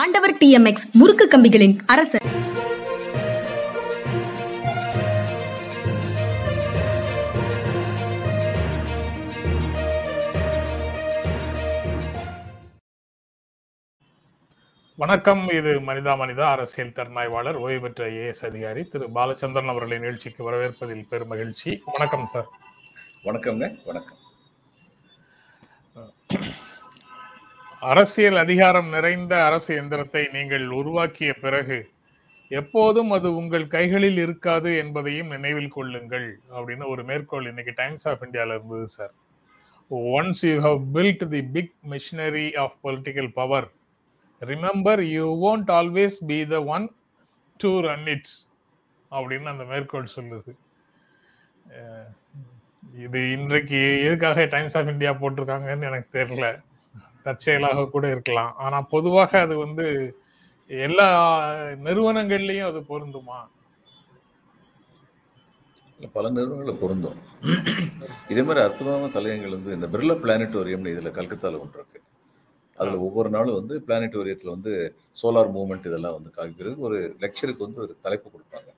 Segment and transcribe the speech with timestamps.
[0.00, 2.22] ஆண்டவர் D M X முறுக்கு கம்பிகளின் அரசர்.
[14.96, 15.48] வணக்கம்.
[15.48, 21.32] இது மனிதா மனிதா அரசியல் திறனாய்வாளர் ஓய்வு பெற்ற ஏஎஸ் அதிகாரி திரு பாலச்சந்திரன் அவர்களை நிகழ்ச்சிக்கு வரவேற்பதில் பெரும்
[21.34, 21.82] மகிழ்ச்சி.
[21.84, 22.50] வணக்கம் சார்.
[23.28, 24.18] வணக்கம்ங்க வணக்கம்.
[27.82, 31.78] அரசியல் அதிகாரம் நிறைந்த அரசு எந்திரத்தை நீங்கள் உருவாக்கிய பிறகு
[32.50, 38.54] எப்போதும் அது உங்கள் கைகளில் இருக்காது என்பதையும் நினைவில் கொள்ளுங்கள் அப்படின்னு ஒரு மேற்கோள் இன்னைக்கு டைம்ஸ் ஆஃப் இந்தியாவில்
[38.56, 39.12] இருந்தது sir
[40.18, 43.68] once you have built the big machinery of political power
[44.42, 46.86] remember you won't always be the one
[47.60, 48.32] to run it
[49.10, 50.52] அப்படின்னு அந்த மேற்கோள் சொல்லுது.
[53.04, 56.48] இது இன்றைக்கு எதுக்காக டைம்ஸ் ஆஃப் இந்தியா போட்டிருக்காங்கன்னு எனக்கு தெரியல.
[57.22, 58.52] தற்செயலாக கூட இருக்கலாம்.
[58.56, 59.86] ஆனா பொதுவாக அது வந்து
[60.70, 61.08] எல்லா
[61.86, 63.40] நிறுவனங்கள்லயும் அது பொருந்துமா?
[66.14, 67.18] பல நிறுவனங்களில் பொருந்தும்.
[68.28, 72.00] இதே மாதிரி அற்புதமான தலையங்கள் வந்து இந்த பிர்லா பிளானட்டோரியம்னு இதில் கல்கத்தாவில் ஒன்று இருக்கு.
[72.78, 74.72] அதில் ஒவ்வொரு நாளும் வந்து பிளானட்டோரியத்தில் வந்து
[75.22, 76.76] சோலார் மூவ்மெண்ட் இதெல்லாம் வந்து காமிக்கிறது.
[76.78, 78.70] ஒரு லெக்சருக்கு வந்து ஒரு தலைப்பு கொடுப்பாங்க.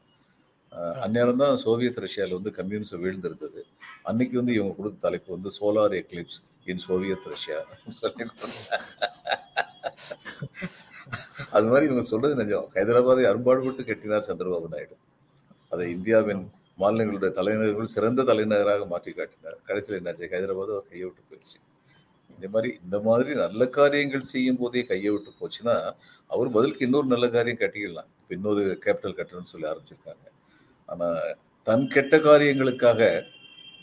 [1.04, 3.60] அந்நேரம் தான் சோவியத் ரஷ்யாவில் வந்து கம்யூனிசம் வீழ்ந்திருந்தது.
[4.02, 6.40] அன்னைக்கு வந்து இவங்க கொடுத்த தலைப்பு வந்து solar eclipse
[6.72, 7.58] in Soviet Russia
[8.00, 8.24] சொல்லி
[11.56, 12.68] அது மாதிரி இவங்க சொல்றது நிஜம்.
[12.76, 14.96] ஹைதராபாத்தை அரும்பாடுபட்டு கட்டினார் சந்திரபாபு நாயுடு.
[15.72, 16.42] அதை இந்தியாவின்
[16.82, 19.58] மாநிலங்களுடைய தலைநகர்கள் சிறந்த தலைநகராக மாற்றி காட்டினார்.
[19.68, 20.30] கடைசியில் என்னாச்சு?
[20.32, 21.58] ஹைதராபாத் அவர் கையை விட்டு போயிடுச்சு.
[22.30, 25.76] இந்த மாதிரி இந்த மாதிரி நல்ல காரியங்கள் செய்யும் போதே கையை விட்டு போச்சுன்னா
[26.30, 30.26] அவர் பதிலுக்கு இன்னொரு நல்ல காரியம் கட்டிக்கலாம் இப்போ இன்னொரு கேபிட்டல் கட்டணும்னு சொல்லி ஆரம்பிச்சிருக்காங்க.
[30.88, 31.20] ஆனால்
[31.66, 33.00] தன் கெட்ட காரியங்களுக்காக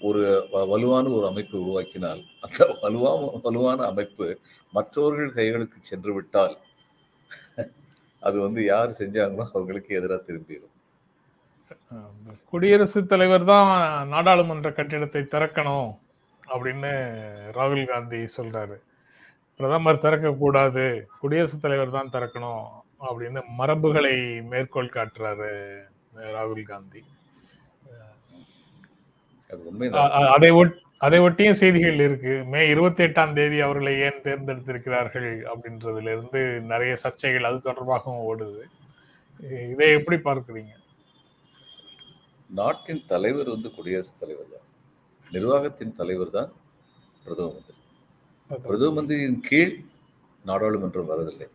[0.02, 0.22] ஒரு
[0.54, 3.12] வ- வலுவான ஒரு அமைப்பை உருவாக்கினால் அந்த வலுவா
[3.44, 4.28] வலுவான அமைப்பு
[4.74, 6.56] மற்றவர்கள் கைகளுக்கு சென்று விட்டால்
[8.24, 10.76] அது வந்து யார் செஞ்சாங்களோ அவங்களுக்கு எதிராக திரும்பிடும்
[12.52, 13.70] குடியரசுத் தலைவர் தான்
[14.10, 15.90] நாடாளுமன்ற கட்டிடத்தை திறக்கணும்
[16.44, 16.92] அப்படின்னு
[17.54, 18.78] ராகுல் காந்தி சொல்றாரு.
[19.60, 20.86] பிரதமர் திறக்கக்கூடாது
[21.20, 22.66] குடியரசுத் தலைவர் தான் திறக்கணும்
[23.02, 25.52] அப்படின்னு மரபுகளை மேற்கோள் காட்டுறாரு
[26.36, 27.02] ராகுல் காந்தி.
[29.52, 29.64] அது
[29.94, 30.50] அ- அதை
[30.98, 32.44] அதை ஒட்டிய செய்திகள் இருக்கு.
[32.46, 38.64] மே இருபத்தி எட்டாம் தேதி அவர்களை ஏன் தேர்ந்தெடுத்திருக்கிறார்கள் அப்படின்றதுல இருந்து நிறைய சர்ச்சைகள் அது தொடர்பாகவும் ஓடுது.
[39.72, 40.74] இதை எப்படி பார்க்குறீங்க?
[42.50, 44.68] நாட்டின் தலைவர் வந்து குடியரசுத் தலைவர் தான்.
[45.32, 46.52] நிர்வாகத்தின் தலைவர் தான்
[47.24, 47.78] பிரதம மந்திரி.
[48.64, 49.80] பிரதம மந்திரியின் கீழ்
[50.46, 51.48] நாடாளுமன்றம் வரவில்லை.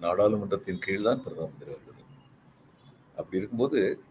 [0.00, 2.02] நாடாளுமன்றத்தின் கீழ் தான் பிரதம மந்திரி வருகிறது
[3.16, 4.02] அப்படி இருக்கும்போது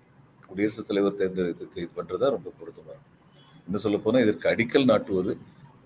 [0.46, 3.21] குடியரசுத் தலைவர் தேர்ந்தெடுத்து இது பண்றதா ரொம்ப பொருத்தமா இருக்கும்.
[3.66, 5.34] இன்னும் சொல்ல போனால் இதற்கு அடிக்கல் நாட்டுவது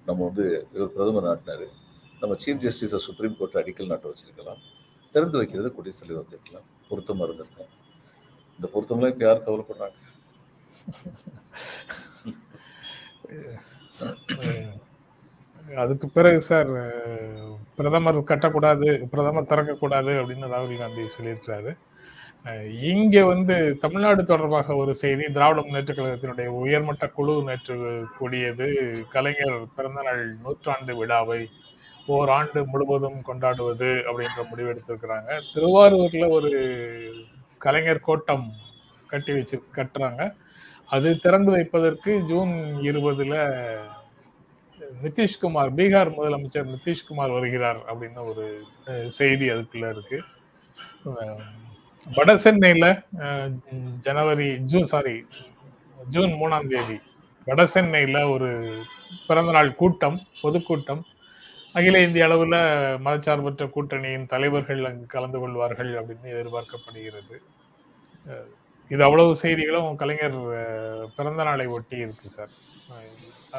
[0.07, 1.65] நம்ம வந்து இவர் பிரதமர் நாட்டினார்.
[2.21, 4.61] நம்ம சீஃப் ஜஸ்டிஸை சுப்ரீம் கோர்ட் அடிக்கல் நாட்ட வச்சிருக்கலாம்.
[5.15, 7.71] திறந்து வைக்கிறது குடியரசுத் தலைவர் வச்சிருக்கலாம் பொருத்தமாக இருந்திருக்கும்.
[8.57, 9.97] இந்த பொருத்தம்லாம் இப்போ யார் கவலைப்படுறாங்க?
[15.83, 16.71] அதுக்கு பிறகு சார்
[17.77, 21.71] பிரதமர் கட்டக்கூடாது பிரதமர் திறக்கக்கூடாது அப்படின்னு ராகுல் காந்தி சொல்லியிருக்கிறாரு.
[22.91, 27.75] இங்க வந்து தமிழ்நாடு தொடர்பாக ஒரு செய்தி திராவிட முன்னேற்ற கழகத்தினுடைய உயர்மட்ட குழு நேற்று
[28.17, 28.67] கூடியது.
[29.13, 31.39] கலைஞர் பிறந்தநாள் நூற்றாண்டு விழாவை
[32.15, 36.51] ஓராண்டு முழுவதும் கொண்டாடுவது அப்படின்ற முடிவு எடுத்திருக்கிறாங்க திருவாரூர்ல ஒரு
[37.65, 38.45] கலைஞர் கோட்டம்
[39.11, 40.21] கட்டி வச்சு கட்டுறாங்க.
[40.95, 42.55] அது திறந்து வைப்பதற்கு ஜூன்
[42.89, 43.35] இருபதுல
[45.03, 48.45] நிதிஷ்குமார் பீகார் முதலமைச்சர் நிதிஷ்குமார் வருகிறார் அப்படின்னு ஒரு
[49.19, 50.19] செய்தி அதுக்குள்ள இருக்கு.
[52.13, 52.85] வட சென்னையில
[54.05, 55.13] ஜனவரி ஜூன் சாரி
[56.13, 56.97] ஜூன் மூணாம் தேதி
[57.47, 58.49] வட சென்னையில ஒரு
[59.27, 61.01] பிறந்தநாள் கூட்டம் பொதுக்கூட்டம்
[61.77, 62.57] அகில இந்திய அளவுல
[63.05, 67.37] மதச்சார்பற்ற கூட்டணியின் தலைவர்கள் அங்கு கலந்து கொள்வார்கள் அப்படின்னு எதிர்பார்க்கப்படுகிறது.
[68.91, 70.37] இது அவ்வளவு செய்திகளும் கலைஞர்
[71.15, 72.53] பிறந்த நாளை ஒட்டி இருக்கு சார்.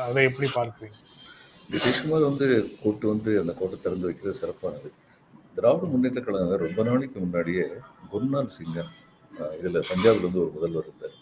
[0.06, 0.98] அதை எப்படி பார்க்குறீங்க?
[1.72, 2.48] நிதிஷ்குமார் வந்து
[2.82, 4.90] கூட்டு வந்து அந்த கோட்டை திறந்து வைக்கிறது சிறப்பானது.
[5.56, 7.64] திராவிட முன்னேற்ற கழகம் ரொம்ப நாளைக்கு முன்னாடியே
[8.12, 8.90] குருநாத் சிங்கன்
[9.58, 11.16] இதுல பஞ்சாப்ல வந்து ஒரு முதல்வர் இருந்தார்.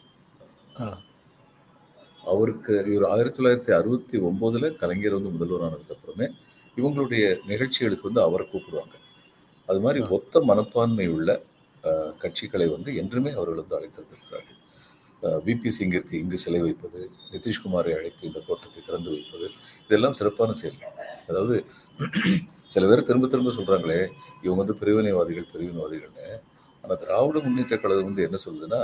[2.33, 6.27] அவருக்கு இவர் ஆயிரத்தி தொள்ளாயிரத்தி அறுபத்தி ஒன்பதுல கலைஞர் வந்து முதல்வர் ஆனதுக்கு அப்புறமே
[6.77, 8.95] இவங்களுடைய நிகழ்ச்சிகளுக்கு வந்து அவரை கூப்பிடுவாங்க.
[9.69, 11.31] அது மாதிரி ஒத்த மனப்பான்மை உள்ள
[12.23, 14.61] கட்சிகளை வந்து என்றுமே அவர்கள் வந்து அழைத்திருந்திருக்கிறார்கள்
[15.47, 17.01] விபி சிங்கிற்கு இங்கு சிலை வைப்பது
[17.33, 19.47] நிதிஷ்குமாரை அழைத்து இந்த கோட்டத்தை திறந்து வைப்பது
[19.87, 20.81] இதெல்லாம் சிறப்பான செயல்
[21.29, 21.57] அதாவது
[22.75, 24.01] சில பேர் திரும்ப திரும்ப சொல்றாங்களே
[24.45, 26.29] இவங்க வந்து பிரிவினைவாதிகள் பிரிவினைவாதிகள்னு.
[26.85, 28.81] ஆனால் திராவிட முன்னேற்ற கழகம் வந்து என்ன சொல்லுதுன்னா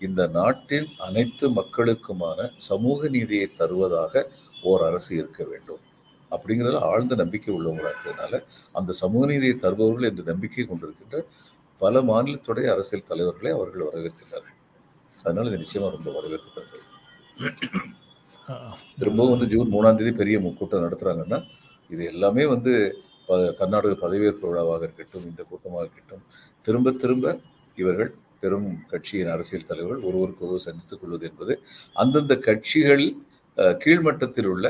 [0.00, 4.24] இந்த நாட்டின் அனைத்து மக்களுக்குமான சமூக நீதியை தருவதாக
[4.70, 5.82] ஓர் அரசு இருக்க வேண்டும்.
[6.32, 8.34] அப்படிங்கிறது ஆழ்ந்த நம்பிக்கை உள்ளவங்களா இருக்கிறதுனால
[8.74, 11.18] அந்த சமூக நீதியை தருபவர்கள் என்று நம்பிக்கை கொண்டிருக்கின்ற
[11.80, 14.58] பல மாநிலத்துடைய அரசியல் தலைவர்களை அவர்கள் வரவேற்கிறார்கள்
[15.18, 16.86] அதனால இது நிச்சயமா ரொம்ப வரவேற்கத்தக்கது
[19.00, 21.38] திரும்பவும் வந்து ஜூன் மூணாம் தேதி பெரிய கூட்டம் நடத்துறாங்கன்னா
[21.90, 22.72] இது எல்லாமே வந்து
[23.26, 26.24] ப- கர்நாடக பதவியேற்பு விழாவாக இருக்கட்டும் இந்த கூட்டமாக இருக்கட்டும்
[26.62, 27.38] திரும்ப திரும்ப
[27.76, 31.54] இவர்கள் பெரும் கட்சியின் அரசியல் தலைவர்கள் ஒருவருக்கு ஒருவர் சந்தித்துக் கொள்வது என்பது
[31.94, 33.04] அந்தந்த கட்சிகள்
[33.78, 34.66] கீழ்மட்டத்தில் உள்ள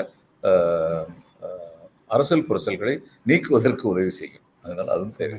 [2.09, 4.45] அரசல் அரசியல் புரசல்களை நீக்குவதற்கு உதவி செய்யும்.
[4.63, 5.39] அதனால் அதுவும் தேவை.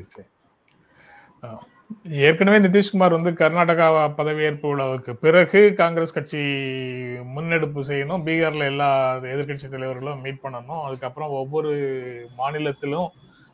[2.27, 3.87] ஏற்கனவே நிதிஷ்குமார் வந்து கர்நாடகா
[4.19, 6.41] பதவியேற்பு விழாவுக்கு பிறகு காங்கிரஸ் கட்சி
[7.33, 8.87] முன்னெடுப்பு செய்யணும் பீகார்ல எல்லா
[9.33, 10.81] எதிர்க்கட்சி தலைவர்களும் மீட் பண்ணணும்.
[10.87, 11.71] அதுக்கப்புறம் ஒவ்வொரு
[12.39, 13.09] மாநிலத்திலும்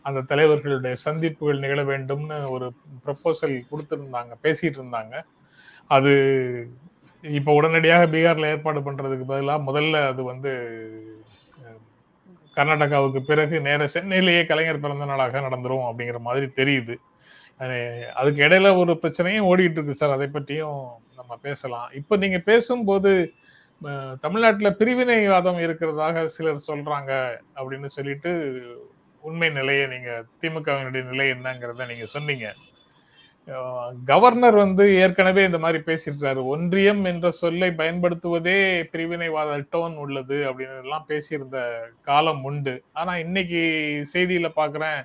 [0.06, 2.68] அந்த தலைவர்களுடைய சந்திப்புகள் நிகழ வேண்டும்னு ஒரு
[3.06, 5.16] ப்ரப்போசல் கொடுத்துருந்தாங்க பேசிட்டு இருந்தாங்க
[5.90, 6.14] அது
[7.24, 10.52] இப்போ உடனடியாக பீகார்ல ஏற்பாடு பண்றதுக்கு பதிலாக முதல்ல அது வந்து
[12.58, 16.96] கர்நாடகாவுக்கு பிறகு நேர சென்னையிலேயே கலைஞர் பிறந்த நாளாக நடந்துரும் அப்படிங்கிற மாதிரி தெரியுது.
[18.20, 20.16] அதுக்கு இடையில ஒரு பிரச்சனையும் ஓடிட்டு இருக்கு சார்.
[20.18, 20.82] அதை பற்றியும்
[21.20, 21.90] நம்ம பேசலாம்.
[22.00, 23.12] இப்போ நீங்க பேசும்போது
[24.22, 27.12] தமிழ்நாட்டில் பிரிவினைவாதம் இருக்கிறதாக சிலர் சொல்றாங்க
[27.58, 28.32] அப்படின்னு சொல்லிட்டு
[29.24, 30.12] உண்மை நிலையை நீங்க
[30.42, 32.48] திமுகவினுடைய நிலை என்னங்கிறத நீங்க சொன்னீங்க.
[34.12, 36.42] கவர்னர் வந்து ஏற்கனவே இந்த மாதிரி பேசியிருக்காரு.
[36.54, 38.58] ஒன்றியம் என்ற சொல்லை பயன்படுத்துவதே
[38.94, 41.60] பிரிவினைவாத டோன் உள்ளது அப்படின்னு எல்லாம் பேசியிருந்த
[42.10, 42.76] காலம் உண்டு.
[42.94, 43.62] ஆனா இன்னைக்கு
[44.14, 45.00] செய்தியில பாக்குறேன்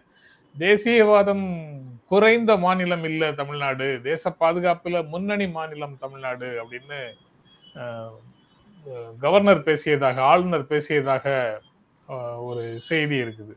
[0.56, 1.47] தேசியவாதம்
[2.11, 3.87] குறைந்த மாநிலம் இல்ல தமிழ்நாடு.
[4.09, 7.01] தேச பாதுகாப்புல முன்னணி மாநிலம் தமிழ்நாடு அப்படின்னு
[9.25, 11.27] கவர்னர் பேசியதாக ஆளுநர் பேசியதாக
[12.49, 13.55] ஒரு செய்தி இருக்குது.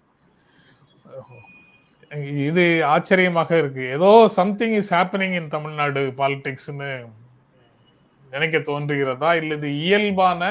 [2.49, 2.63] இது
[2.93, 3.83] ஆச்சரியமாக இருக்கு.
[3.95, 6.91] ஏதோ something is happening in Tamil Nadu பாலிடிக்ஸ்னு
[8.33, 9.29] நினைக்க தோன்றுகிறதா?
[9.41, 10.41] இல்லது இயல்பான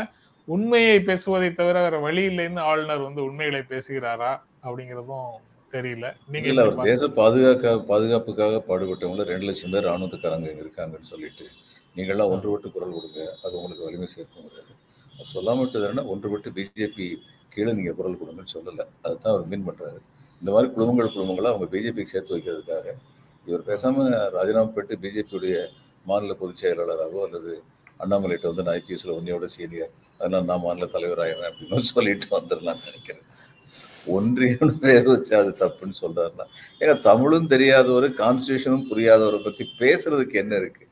[0.48, 4.32] உண்மையை பேசுவதை தவிர வேற வழி இல்லைன்னு ஆளுநர் வந்து உண்மைகளை பேசுகிறாரா?
[4.66, 5.30] அப்படிங்கிறதும்
[5.74, 6.06] தெரியல.
[6.32, 11.46] நீங்க இல்ல அவர் தேச பாதுகாக்க பாதுகாப்புக்காக பாடுபட்டவங்கள ரெண்டு லட்சம் பேர் ராணுவத்துக்காரங்க இங்க இருக்காங்கன்னு சொல்லிட்டு
[11.96, 13.20] நீங்கள்லாம் ஒன்றுபட்டு குரல் கொடுங்க.
[13.44, 14.72] அது உங்களுக்கு வலிமை சேர்க்குங்கிறாரு
[15.12, 17.06] அவர் சொல்லாம என்ன ஒன்றுபட்டு பிஜேபி
[17.54, 18.82] கீழே நீங்க குரல் கொடுங்கன்னு சொல்லல.
[19.06, 20.00] அதுதான் அவர் மீன் பண்றாரு.
[20.42, 22.86] இந்த மாதிரி குழுமங்கள் குழுமங்களா அவங்க பிஜேபிக்கு சேர்த்து வைக்கிறதுக்காக
[23.46, 24.04] இவர் பேசாம
[24.36, 25.56] ராஜினாமா பெற்று பிஜேபியுடைய
[26.06, 27.52] மாநில பொதுச் செயலாளராகவோ அல்லது
[28.02, 33.24] அண்ணாமலைகிட்ட வந்து நான் ஐபிஎஸ்ல உன்னையோட சீனியர் அதனால நான் மாநில தலைவராகிறேன் அப்படின்னு சொல்லிட்டு வந்துடலாம்னு நினைக்கிறேன்.
[34.06, 36.46] ஒன்றியம் பேர் வச்சு அது தப்புன்னு சொல்றாருன்னா.
[36.80, 40.84] ஏங்க தமிழும் தெரியாதவர் கான்ஸ்டியூஷனும் புரியாதவரை பத்தி பேசுறதுக்கு என்ன இருக்கு?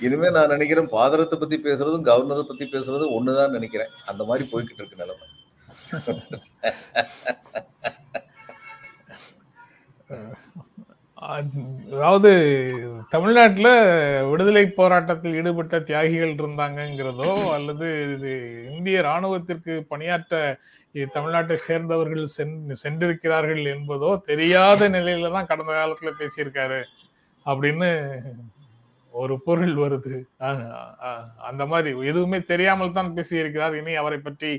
[0.00, 3.92] இனிமே நான் நினைக்கிறேன் பாதரத்தை பத்தி பேசுறதும் கவர்னரை பத்தி பேசுறதும் ஒண்ணுதான் நினைக்கிறேன்.
[4.06, 5.28] அந்த மாதிரி போய்கிட்டு இருக்கு நிலைமை.
[11.92, 12.30] அதாவது
[13.10, 13.68] தமிழ்நாட்டில்
[14.30, 18.32] விடுதலை போராட்டத்தில் ஈடுபட்ட தியாகிகள் இருந்தாங்கங்கிறதோ அல்லது இது
[18.76, 20.34] இந்திய ராணுவத்திற்கு பணியாற்ற
[21.14, 26.80] தமிழ்நாட்டை சேர்ந்தவர்கள் சென்- சென்றிருக்கிறார்கள் என்பதோ தெரியாத நிலையில தான் கடந்த காலத்துல பேசியிருக்காரு.
[27.46, 27.88] அப்படின்னு
[29.14, 30.14] ஒரு பொருள் வருது.
[31.42, 33.74] அந்த மாதிரி எதுவுமே தெரியாமல் தான் பேசியிருக்கிறார்.
[33.74, 34.50] இனி அவரை பற்றி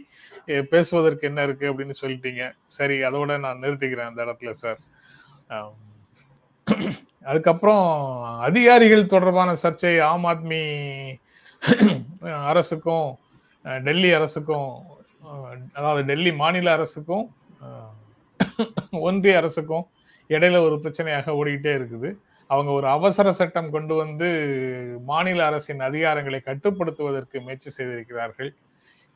[0.70, 2.44] பேசுவதற்கு என்ன இருக்கு அப்படின்னு சொல்லிட்டீங்க.
[2.78, 4.80] சரி அதோட நான் நிறுத்திக்கிறேன் அந்த இடத்துல சார்.
[5.48, 5.76] ஆம்.
[7.30, 7.84] அதுக்கப்புறம்
[8.40, 10.62] அதிகாரிகள் தொடர்பான சர்ச்சை ஆம் ஆத்மி
[12.52, 13.10] அரசுக்கும்
[13.84, 14.70] டெல்லி அரசுக்கும்
[15.74, 17.26] அதாவது டெல்லி மாநில அரசுக்கும்
[19.08, 19.86] ஒன்றிய அரசுக்கும்
[20.30, 22.10] இடையில ஒரு பிரச்சனையாக ஓடிக்கிட்டே இருக்குது.
[22.50, 24.28] அவங்க ஒரு அவசர சட்டம் கொண்டு வந்து
[25.06, 28.52] மாநில அரசின் அதிகாரங்களை கட்டுப்படுத்துவதற்கு முயற்சி செய்திருக்கிறார்கள்.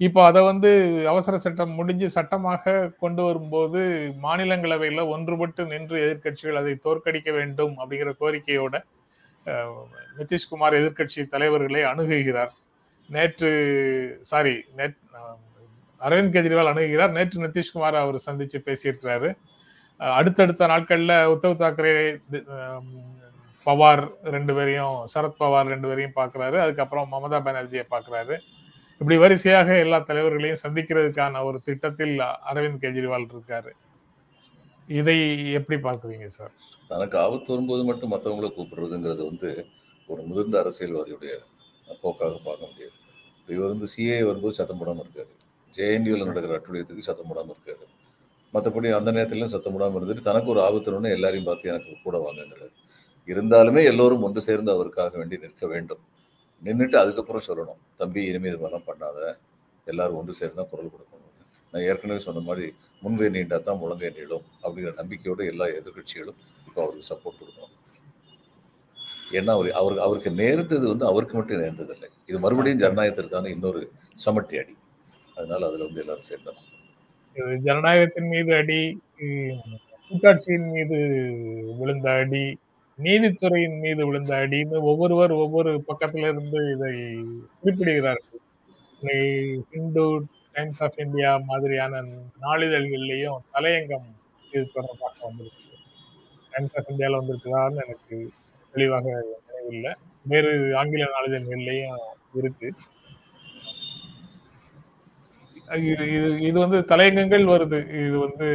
[0.06, 0.70] இப்போ அதை வந்து
[1.12, 3.79] அவசர சட்டம் முடிஞ்சு சட்டமாக கொண்டு வரும்போது
[4.25, 8.77] மாநிலங்களவையில் ஒன்றுபட்டு நின்று எதிர்க்கட்சிகள் அதை தோற்கடிக்க வேண்டும் அப்படிங்கிற கோரிக்கையோட
[10.20, 12.53] நிதிஷ்குமார் எதிர்க்கட்சி தலைவர்களை அணுகுகிறார்.
[13.10, 13.50] நேற்று
[14.29, 15.01] சாரி நேற்று
[16.01, 17.13] அரவிந்த் கெஜ்ரிவால் அணுகுகிறார்.
[17.18, 19.29] நேற்று நிதிஷ்குமார் அவர் சந்திச்சு பேசியிருக்கிறாரு.
[20.00, 21.94] அடுத்தடுத்த நாட்களில் உத்தவ் தாக்கரே
[23.68, 24.03] பவார்
[24.36, 26.58] ரெண்டு பேரையும் சரத் பவார் ரெண்டு பேரையும் பார்க்கறாரு.
[26.65, 28.38] அதுக்கப்புறம் மமதா பானர்ஜியை பார்க்கறாரு.
[29.01, 32.15] இப்படி வரிசையாக எல்லா தலைவர்களையும் சந்திக்கிறதுக்கான ஒரு திட்டத்தில்
[32.51, 33.72] அரவிந்த் கெஜ்ரிவால் இருக்காரு.
[34.89, 35.15] இதை
[35.53, 36.53] எப்படி பார்க்குறீங்க சார்?
[36.88, 39.50] தனக்கு ஆபத்து வரும்போது மட்டும் மற்றவங்கள கூப்பிடுறதுங்கிறது வந்து
[40.10, 41.34] ஒரு முதிர்ந்த அரசியல்வாதியுடைய
[42.01, 42.96] போக்காக பார்க்க முடியாது.
[43.48, 45.32] இவர் வந்து சிஏ வரும்போது சத்தம் போடாமல் இருக்காரு.
[45.74, 47.86] ஜேஎன்யூவில் நடக்கிற அட்டுடையத்துக்கு சத்தம் போடாமல் இருக்காரு.
[48.53, 52.75] மற்றபடி அந்த நேரத்துலையும் சத்தம் போடாமல் இருந்துட்டு தனக்கு ஒரு ஆபத்துன்னு எல்லாரையும் பார்த்து எனக்கு கூட வாங்குங்கிறார்.
[53.27, 56.01] இருந்தாலுமே எல்லோரும் ஒன்று சேர்ந்து அவருக்காக வேண்டி நிற்க வேண்டும்.
[56.66, 57.80] நின்றுட்டு அதுக்கப்புறம் சொல்லணும்.
[58.01, 59.20] தம்பி இனிமேல் இது மாதிரிலாம் பண்ணாத.
[59.88, 61.25] எல்லாரும் ஒன்று சேர்ந்து தான் குரல் கொடுக்கணும்.
[61.74, 62.68] நான் ஏற்கனவே சொன்ன மாதிரி
[63.04, 67.75] முன்பே நீண்டா தான் முழங்கை நீளும் அப்படிங்கிற நம்பிக்கையோட எல்லா எதிர்க்கட்சிகளும் இப்போ அவருக்கு சப்போர்ட் கொடுக்கணும்.
[69.38, 72.10] ஏன்னா அவர் அவருக்கு அவருக்கு நேர்ந்தது வந்து அவருக்கு மட்டும் நேர்ந்ததில்லை.
[72.30, 73.82] இது மறுபடியும் ஜனநாயகத்திற்கான இன்னொரு
[74.25, 74.75] சமட்டி அடி.
[75.38, 76.66] அதனால அதில் வந்து எல்லாரும் சேர்ந்தாங்க
[77.66, 78.80] ஜனநாயகத்தின் மீது அடி
[80.12, 80.98] கூட்டாட்சியின் மீது
[81.80, 82.46] விழுந்த அடி
[83.03, 86.94] நீதித்துறையின் மீது விழுந்த அடின்னு ஒவ்வொருவர் ஒவ்வொரு பக்கத்துல இருந்து இதை
[87.60, 88.41] குறிப்பிடுகிறார்கள்.
[89.72, 90.06] ஹிந்து
[90.53, 92.01] டைம்ஸ் ஆஃப் இந்தியா மாதிரியான
[92.41, 94.08] நாளிதழ்கள்லயும் தலையங்கம்
[94.51, 95.65] இது தொடர்பாக வந்திருக்கு.
[96.51, 98.32] டைம்ஸ் ஆஃப் இந்தியால வந்திருக்குதான்னு எனக்கு
[98.74, 99.94] தெளிவாக நினைவில்லை.
[100.25, 101.98] வேறு ஆங்கில நாளிதழ்கள்லயும்
[102.34, 102.74] இருக்கு.
[105.76, 105.96] இது
[106.40, 108.08] இது- வந்து தலையங்கங்கள் வருது.
[108.08, 108.48] இது வந்து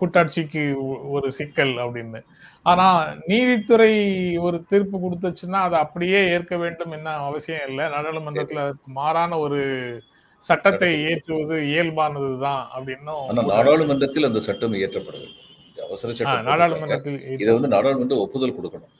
[0.00, 0.74] கூட்டாட்சிக்கு
[1.10, 2.24] ஒரு சிக்கல் அப்படின்னு.
[2.62, 7.84] ஆனா நீதித்துறை ஒரு தீர்ப்பு கொடுத்துச்சுன்னா அதை அப்படியே ஏற்க வேண்டும் என்ன அவசியம் இல்லை.
[7.84, 10.02] நாடாளுமன்றத்துல அதுக்கு மாறான ஒரு
[10.38, 16.44] சட்டத்தை ஏற்றுவது இயல்பானதுதான் அப்படின்னும் ஆனா நாடாளுமன்றத்தில் அந்த சட்டம் இந்த அவசர சட்டம்.
[16.44, 18.90] நாடாளுமன்றத்தில் இதை வந்து நாடாளுமன்றம் ஒப்புதல் கொடுக்கணும்.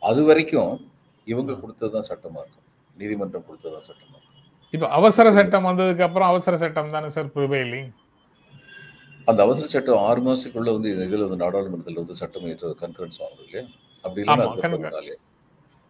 [0.00, 0.90] அது வரைக்கும்
[1.24, 2.64] இவங்க கொடுத்ததுதான் சட்டமா இருக்கும்.
[2.98, 4.25] நீதிமன்றம் கொடுத்ததுதான் சட்டமா இருக்கும்.
[4.74, 7.90] இப்ப அவசர சட்டம் வந்ததுக்கு அப்புறம் அவசர சட்டம் தானே சார் ப்ரிவைலிங்
[9.28, 13.62] அந்த அவசர சட்டம் ஆறு மாசத்துக்குள்ள வந்து இதுல வந்து நாடாளுமன்றத்தில் வந்து சட்டம் ஏற்ற கன்ஃபரன்ஸ் ஆகும் இல்லையா?
[14.04, 15.14] அப்படி இல்லைன்னா ஆமா, அதுக்கப்புறம் concur- நாளே.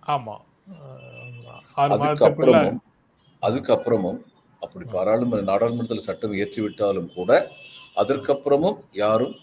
[0.08, 0.36] ஆமா.
[0.72, 2.78] அஹ், ஆறு மாதத்துக்குள்ள அதுக்கப்புறமும்
[3.42, 4.20] அதுக்கப்புறமும்
[4.62, 7.30] அப்படி பாராளுமன்ற நாடாளுமன்றத்தில் சட்டம் இயற்றி விட்டாலும் கூட
[7.96, 9.34] அதற்கப்புறமும் யாரும்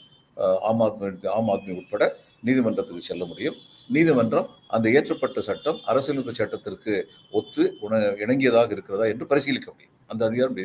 [0.67, 2.03] ஆம் ஆத்மி ஆம் ஆத்மி உட்பட
[2.43, 3.57] நீதிமன்றத்துக்கு செல்ல முடியும்.
[3.87, 9.91] நீதிமன்றம் அந்த இயற்றப்பட்ட சட்டம் அரசியலமைப்பு சட்டத்திற்கு ஒத்து உண- இணங்கியதாக இருக்கிறதா என்று பரிசீலிக்க முடியும்.
[10.07, 10.55] அந்த அதிகாரம்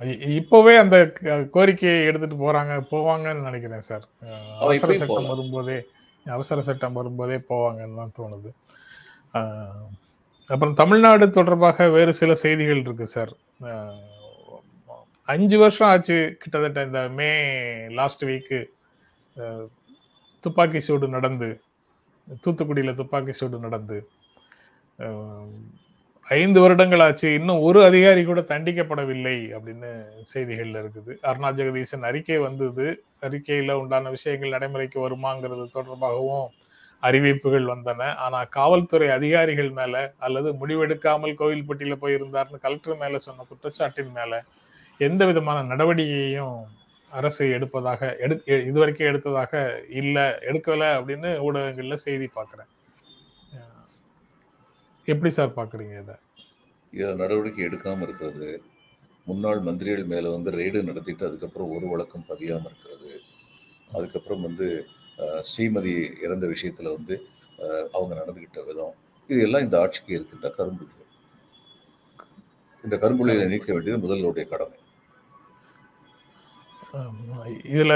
[0.00, 1.12] இ- இப்பவே அந்த
[1.50, 4.08] கோரிக்கையை எடுத்துட்டு போறாங்க போவாங்கன்னு நினைக்கிறேன் சார்.
[4.58, 5.26] அவசர சட்டம்.
[5.26, 5.86] வரும்போதே
[6.24, 8.52] அவசர சட்டம் வரும்போதே போவாங்கன்னு தான் தோணுது.
[10.46, 13.36] அப்புறம் தமிழ்நாடு தொடர்பாக வேறு சில செய்திகள் இருக்கு சார்.
[15.22, 18.64] அஞ்சு வருஷம் ஆச்சு கிட்டத்தட்ட இந்த மே லாஸ்ட் வீக்கு.
[20.44, 21.48] துப்பாக்கி சூடு நடந்து
[22.44, 23.98] தூத்துக்குடியில் துப்பாக்கி சூடு நடந்து
[26.26, 27.28] ஐந்து வருடங்கள் ஆச்சு.
[27.38, 29.90] இன்னும் ஒரு அதிகாரி கூட தண்டிக்கப்படவில்லை அப்படின்னு
[30.32, 31.12] செய்திகள்ல இருக்குது.
[31.28, 32.86] அருணா ஜெகதீசன் அறிக்கை வந்தது.
[33.26, 36.46] அறிக்கையில உண்டான விஷயங்கள் நடைமுறைக்கு வருமாங்கிறது தொடர்பாகவும்
[37.02, 38.02] அறிவிப்புகள் வந்தன.
[38.24, 44.42] ஆனா காவல்துறை அதிகாரிகள் மேல அல்லது முடிவெடுக்காமல் கோவில்பட்டியில போயிருந்தார்னு கலெக்டர் மேல சொன்ன குற்றச்சாட்டின் மேல
[45.00, 46.58] எந்த விதமான நடவடிக்கையையும்
[47.18, 49.52] அரசு எடுப்பதாக எடு எ- இதுவரைக்கும் எடுத்ததாக
[50.00, 52.70] இல்லை எடுக்கலை அப்படின்னு ஊடகங்கள்ல செய்தி பார்க்குறேன்
[55.08, 56.14] எப்படி சார் பார்க்குறீங்க இதை?
[56.92, 58.50] இதில் நடவடிக்கை எடுக்காமல் இருக்கிறது.
[59.26, 63.10] முன்னாள் மந்திரிகள் மேலே வந்து ரெய்டு நடத்திட்டு அதுக்கப்புறம் ஒரு வழக்கம் பதியாமல் இருக்கிறது.
[63.92, 64.68] அதுக்கப்புறம் வந்து
[65.48, 65.94] ஸ்ரீமதி
[66.24, 67.16] இறந்த விஷயத்தில் வந்து
[67.92, 68.94] அவங்க நடந்துக்கிட்ட விதம்.
[69.30, 71.02] இது எல்லாம் இந்த ஆட்சிக்கு இருக்கின்ற கரும்புள்ளிகள்
[72.84, 74.78] இந்த கரும்புள்ளிகளை நீக்க வேண்டியது முதல்வருடைய கடமை.
[77.72, 77.94] இதுல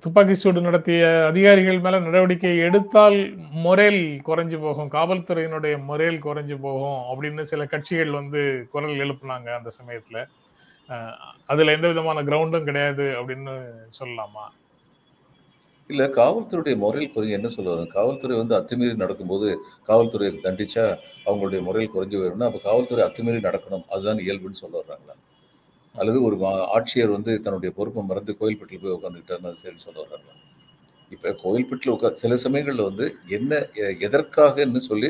[0.00, 3.18] துப்பாக்கி சூடு நடத்திய அதிகாரிகள் மேல நடவடிக்கை எடுத்தால்
[3.64, 10.18] முறையில் குறைஞ்சு போகும் காவல்துறையினுடைய முறையில் குறைஞ்சு போகும் அப்படின்னு சில கட்சிகள் வந்து குரல் எழுப்புனாங்க அந்த சமயத்துல.
[11.46, 13.54] அதுல எந்த விதமான கிரவுண்டும் கிடையாது அப்படின்னு
[13.98, 14.46] சொல்லலாமா?
[15.90, 19.48] இல்ல காவல்துறையுடைய முறையில் குறைஞ்சு என்ன சொல்லுவாங்க காவல்துறை வந்து அத்துமீறி நடக்கும்போது
[19.88, 20.84] காவல்துறையை தண்டிச்சா
[21.26, 23.86] அவங்களுடைய முறையில் குறைஞ்சு வரும்னா அப்ப காவல்துறை அத்துமீறி நடக்கணும்.
[23.94, 25.07] அதுதான் இயல்புன்னு சொல்ல வர்றாங்க.
[25.98, 26.36] அல்லது ஒரு
[26.76, 30.34] ஆட்சியர் வந்து தன்னுடைய பொறுப்பை மறந்து கோயில்பட்டில் போய் உட்காந்துக்கிட்டாருன்னு சரி சொல்ல வர்றாங்க
[31.12, 33.52] இப்போ கோயில்பட்டில் உட்கா சில சமயங்களில் வந்து என்ன
[33.82, 35.08] எ- எதற்காகன்னு சொல்லி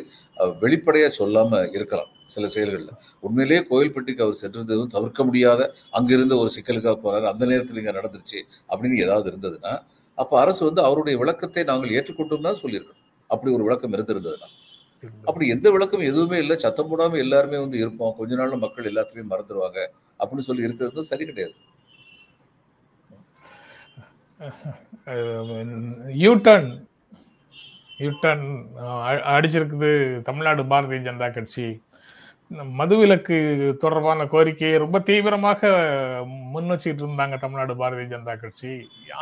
[0.62, 2.92] வெளிப்படையாக சொல்லாமல் இருக்கலாம் சில செயல்களில்.
[3.22, 9.02] உண்மையிலேயே கோயில்பட்டிக்கு அவர் சென்றிருந்ததும் தவிர்க்க முடியாத அங்கிருந்த ஒரு சிக்கலுக்காக போகிறார் அந்த நேரத்தில் இங்கே நடந்துருச்சு அப்படின்னு
[9.04, 9.72] ஏதாவது இருந்ததுன்னா
[10.18, 13.02] அப்போ அரசு வந்து அவருடைய விளக்கத்தை நாங்கள் ஏற்றுக்கொண்டோம் தான் சொல்லியிருக்கணும்.
[13.30, 14.48] அப்படி ஒரு விளக்கம் இருந்திருந்ததுன்னா.
[15.28, 16.56] அப்படி எந்த விளக்கம் எதுவுமே இல்லை.
[16.64, 18.14] சத்தம் போடாம எல்லாருமே வந்து இருப்போம்.
[18.18, 19.78] கொஞ்ச நாள்ல மக்கள் எல்லாத்தையும் மறந்துடுவாங்க
[20.20, 21.56] அப்படின்னு சொல்லி இருக்கிறது சரி கிடையாது.
[26.24, 26.70] யூட்டர்ன்
[28.04, 28.44] யூட்டர்ன்
[29.34, 29.90] அடிச்சிருக்குது
[30.26, 31.66] தமிழ்நாடு பாரதிய ஜனதா கட்சி.
[32.80, 33.36] மதுவிலக்கு
[33.80, 35.70] தொடர்பான கோரிக்கையை ரொம்ப தீவிரமாக
[36.54, 38.72] முன் வச்சுட்டு இருந்தாங்க தமிழ்நாடு பாரதிய ஜனதா கட்சி.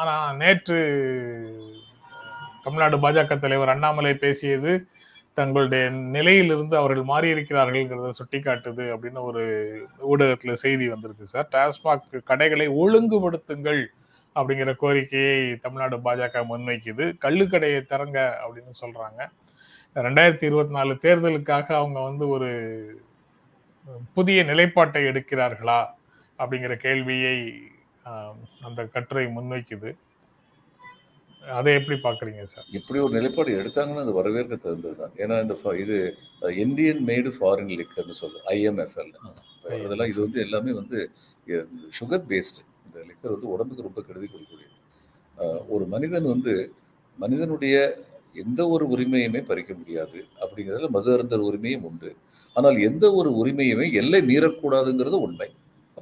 [0.00, 0.78] ஆனா நேற்று
[2.66, 4.73] தமிழ்நாடு பாஜக தலைவர் அண்ணாமலை பேசியது
[5.38, 5.84] தங்களுடைய
[6.16, 9.42] நிலையிலிருந்து அவர்கள் மாறியிருக்கிறார்கள்ங்கிறத சுட்டிக்காட்டுது அப்படின்னு ஒரு
[10.10, 11.48] ஊடகத்துல செய்தி வந்திருக்கு சார்.
[11.54, 13.82] டாஸ்மாக் கடைகளை ஒழுங்குபடுத்துங்கள்
[14.36, 17.04] அப்படிங்கிற கோரிக்கையை தமிழ்நாடு பாஜக முன்வைக்குது.
[17.24, 19.20] கள்ளுக்கடையை திறங்க அப்படின்னு சொல்றாங்க.
[20.06, 22.50] ரெண்டாயிரத்தி இருபத்தி நாலு தேர்தலுக்காக அவங்க வந்து ஒரு
[24.16, 25.80] புதிய நிலைப்பாட்டை எடுக்கிறார்களா
[26.38, 27.38] அப்படிங்கிற கேள்வியை
[28.66, 29.90] அந்த கட்டுரை முன்வைக்குது.
[31.58, 32.66] அதை எப்படி பாக்குறீங்க சார்?
[32.78, 35.12] இப்படி ஒரு நிலைப்பாடு எடுத்தாங்கன்னா அது வரவேற்க தகுந்தது தான்.
[35.22, 35.96] ஏன்னா இந்த இது
[36.64, 39.12] இந்தியன் மேடு ஃபாரின் லிக்கர்னு சொல்லு ஐஎம்எஃப்எல்
[39.84, 40.98] அதெல்லாம் இது வந்து எல்லாமே வந்து
[41.98, 44.74] சுகர் பேஸ்டு இந்த லிக்கர் வந்து உடம்புக்கு ரொம்ப கெடுதி கொடுக்கக்கூடியது.
[45.74, 46.54] ஒரு மனிதன் வந்து
[47.18, 47.76] மனிதனுடைய
[48.44, 52.10] எந்த ஒரு உரிமையுமே பறிக்க முடியாது அப்படிங்கிறதுல மது அருந்தல் உரிமையும் உண்டு.
[52.56, 55.48] ஆனால் எந்த ஒரு உரிமையுமே எல்லை மீறக்கூடாதுங்கிறது உண்மை.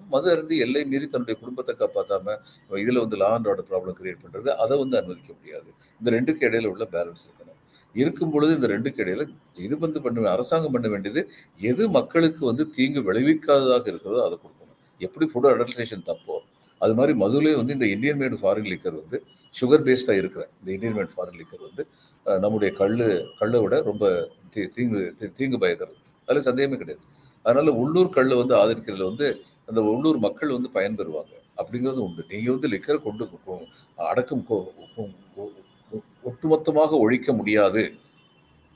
[0.09, 2.39] மது அருந்து எல்லை மீறி தன்னுடைய குடும்பத்தை காப்பாற்றாம
[2.79, 5.73] இதில் வந்து law and order problem create பண்ணுறது அதை வந்து அனுமதிக்க முடியாது.
[6.05, 7.53] இந்த ரெண்டுக்கு இடையில உள்ள பேலன்ஸ் இருக்கணும்.
[7.95, 13.13] இருக்கும் பொழுது இந்த ரெண்டுக்கு இடையில இது வந்து பண்ண அரசாங்கம் பண்ண வேண்டியது எது மக்களுக்கு வந்து தீங்கு
[13.13, 14.99] விளைவிக்காததாக இருக்கிறதோ அதை கொடுக்கணும்.
[14.99, 16.39] எப்படி ஃபுட் அடல்ட்ரேஷன் தப்போ?
[16.79, 19.25] அது மாதிரி மதுவிலே வந்து இந்த இந்தியன் மேடு ஃபாரின் லிக்கர் வந்து
[19.61, 21.87] சுகர் பேஸ்டாக இருக்கிற இந்த இந்தியன் மேட் ஃபாரின் லிக்கர் வந்து
[22.41, 25.97] நம்முடைய கல் கல்லை விட ரொம்ப தீ- தீங்கு தீ- தீங்கு பயக்கிறது.
[26.27, 27.07] அதில் சந்தேகமே கிடையாது.
[27.43, 32.23] அதனால உள்ளூர் கல்லை வந்து ஆதரிக்கிறதுல வந்து அந்த உள்ளூர் மக்கள் வந்து பயன்பெறுவாங்க அப்படிங்கிறது உண்டு.
[32.33, 33.25] நீங்க வந்து லிக்கரை கொண்டு
[34.13, 34.47] அடக்கம்
[36.31, 37.83] ஒட்டுமொத்தமாக ஒழிக்க முடியாது.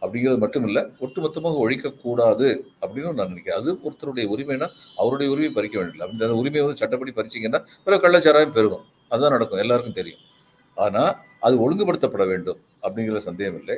[0.02, 2.48] அப்படிங்கிறது மட்டும் இல்லை ஒட்டுமொத்தமாக ஒழிக்கக்கூடாது
[2.82, 3.60] அப்படின்னு நான் நினைக்கிறேன்.
[3.60, 4.66] அது ஒருத்தருடைய உரிமைனா
[5.00, 6.06] அவருடைய உரிமை பறிக்க வேண்டியதில்லை.
[6.06, 8.84] அப்படி அந்த உரிமையை வந்து சட்டப்படி பறிச்சீங்கன்னா பிற கள்ளச்சாராயம் பெருகும்.
[9.12, 9.62] அதுதான் நடக்கும்.
[9.64, 10.22] எல்லாருக்கும் தெரியும்.
[10.84, 11.12] ஆனால்
[11.46, 13.76] அது ஒழுங்குபடுத்தப்பட வேண்டும் அப்படிங்கிற சந்தேகம் இல்லை.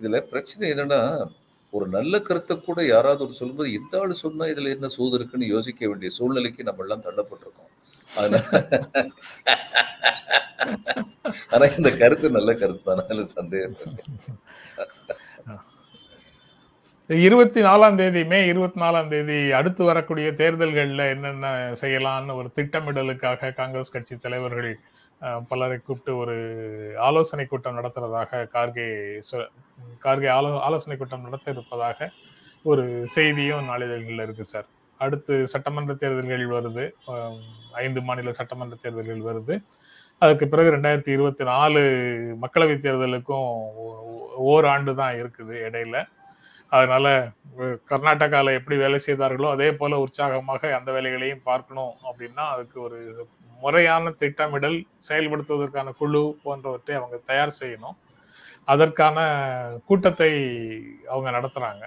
[0.00, 1.00] இதில் பிரச்சனை என்னென்னா
[1.76, 5.88] ஒரு நல்ல கருத்தை கூட யாராவது ஒரு சொல்லும்போது இந்த ஆள் சொன்னா இதுல என்ன சூது இருக்குன்னு யோசிக்க
[5.88, 7.72] வேண்டிய சூழ்நிலைக்கு நம்ம எல்லாம் தள்ளப்பட்டிருக்கோம்.
[8.10, 8.44] அதனால
[11.54, 13.76] ஆனா இந்த கருத்து நல்ல கருத்து தானே சந்தேகம்
[17.10, 23.92] இருபத்தி நாலாம் தேதி மே இருபத்தி நாலாம் தேதி அடுத்து வரக்கூடிய தேர்தல்களில் என்னென்ன செய்யலாம்னு ஒரு திட்டமிடலுக்காக காங்கிரஸ்
[23.94, 24.72] கட்சி தலைவர்கள்
[25.50, 26.34] பலரை கூப்பிட்டு ஒரு
[27.08, 28.86] ஆலோசனை கூட்டம் நடத்துறதாக கார்கே
[30.06, 32.08] கார்கே ஆலோ ஆலோசனை கூட்டம் நடத்த இருப்பதாக
[32.72, 32.86] ஒரு
[33.16, 34.68] செய்தியும் நாளிதழ்களில் இருக்கு சார்.
[35.00, 36.84] அடுத்து சட்டமன்ற தேர்தல்கள் வருது.
[37.84, 39.54] ஐந்து மாநில சட்டமன்ற தேர்தல்கள் வருது.
[40.22, 41.80] அதுக்கு பிறகு ரெண்டாயிரத்தி இருபத்தி நாலு
[42.44, 43.48] மக்களவை தேர்தலுக்கும்
[44.52, 45.96] ஓராண்டு தான் இருக்குது இடையில.
[46.72, 47.06] அதனால
[47.58, 52.98] அஹ், கர்நாடகால எப்படி வேலை செய்தார்களோ அதே போல உற்சாகமாக அந்த வேலைகளையும் பார்க்கணும் அப்படின்னா அதுக்கு ஒரு
[53.60, 54.76] முறையான திட்டமிடல்
[55.08, 57.96] செயல்படுத்துவதற்கான குழு போன்றவற்றை அவங்க தயார் செய்யணும்.
[58.68, 59.18] அதற்கான
[59.88, 60.30] கூட்டத்தை
[61.08, 61.84] அவங்க நடத்துறாங்க.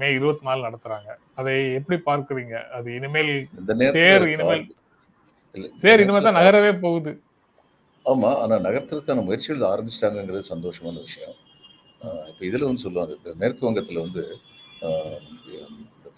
[0.00, 1.10] மே இருபத்தி நாலு நடத்துறாங்க.
[1.36, 2.56] அதை எப்படி பார்க்கறீங்க?
[2.76, 3.32] அது இனிமேல்
[3.98, 4.64] தேர் இனிமேல்
[5.84, 7.12] தேர் இனிமேல் தான் நகரவே போகுது.
[8.06, 11.36] ஆமா ஆனா நகரத்திற்கான முயற்சிகள் ஆரம்பிச்சிட்டாங்கிறது சந்தோஷமான விஷயம்.
[12.30, 14.22] இப்போ இதில் வந்து சொல்லுவாங்க இப்போ மேற்கு வங்கத்தில் வந்து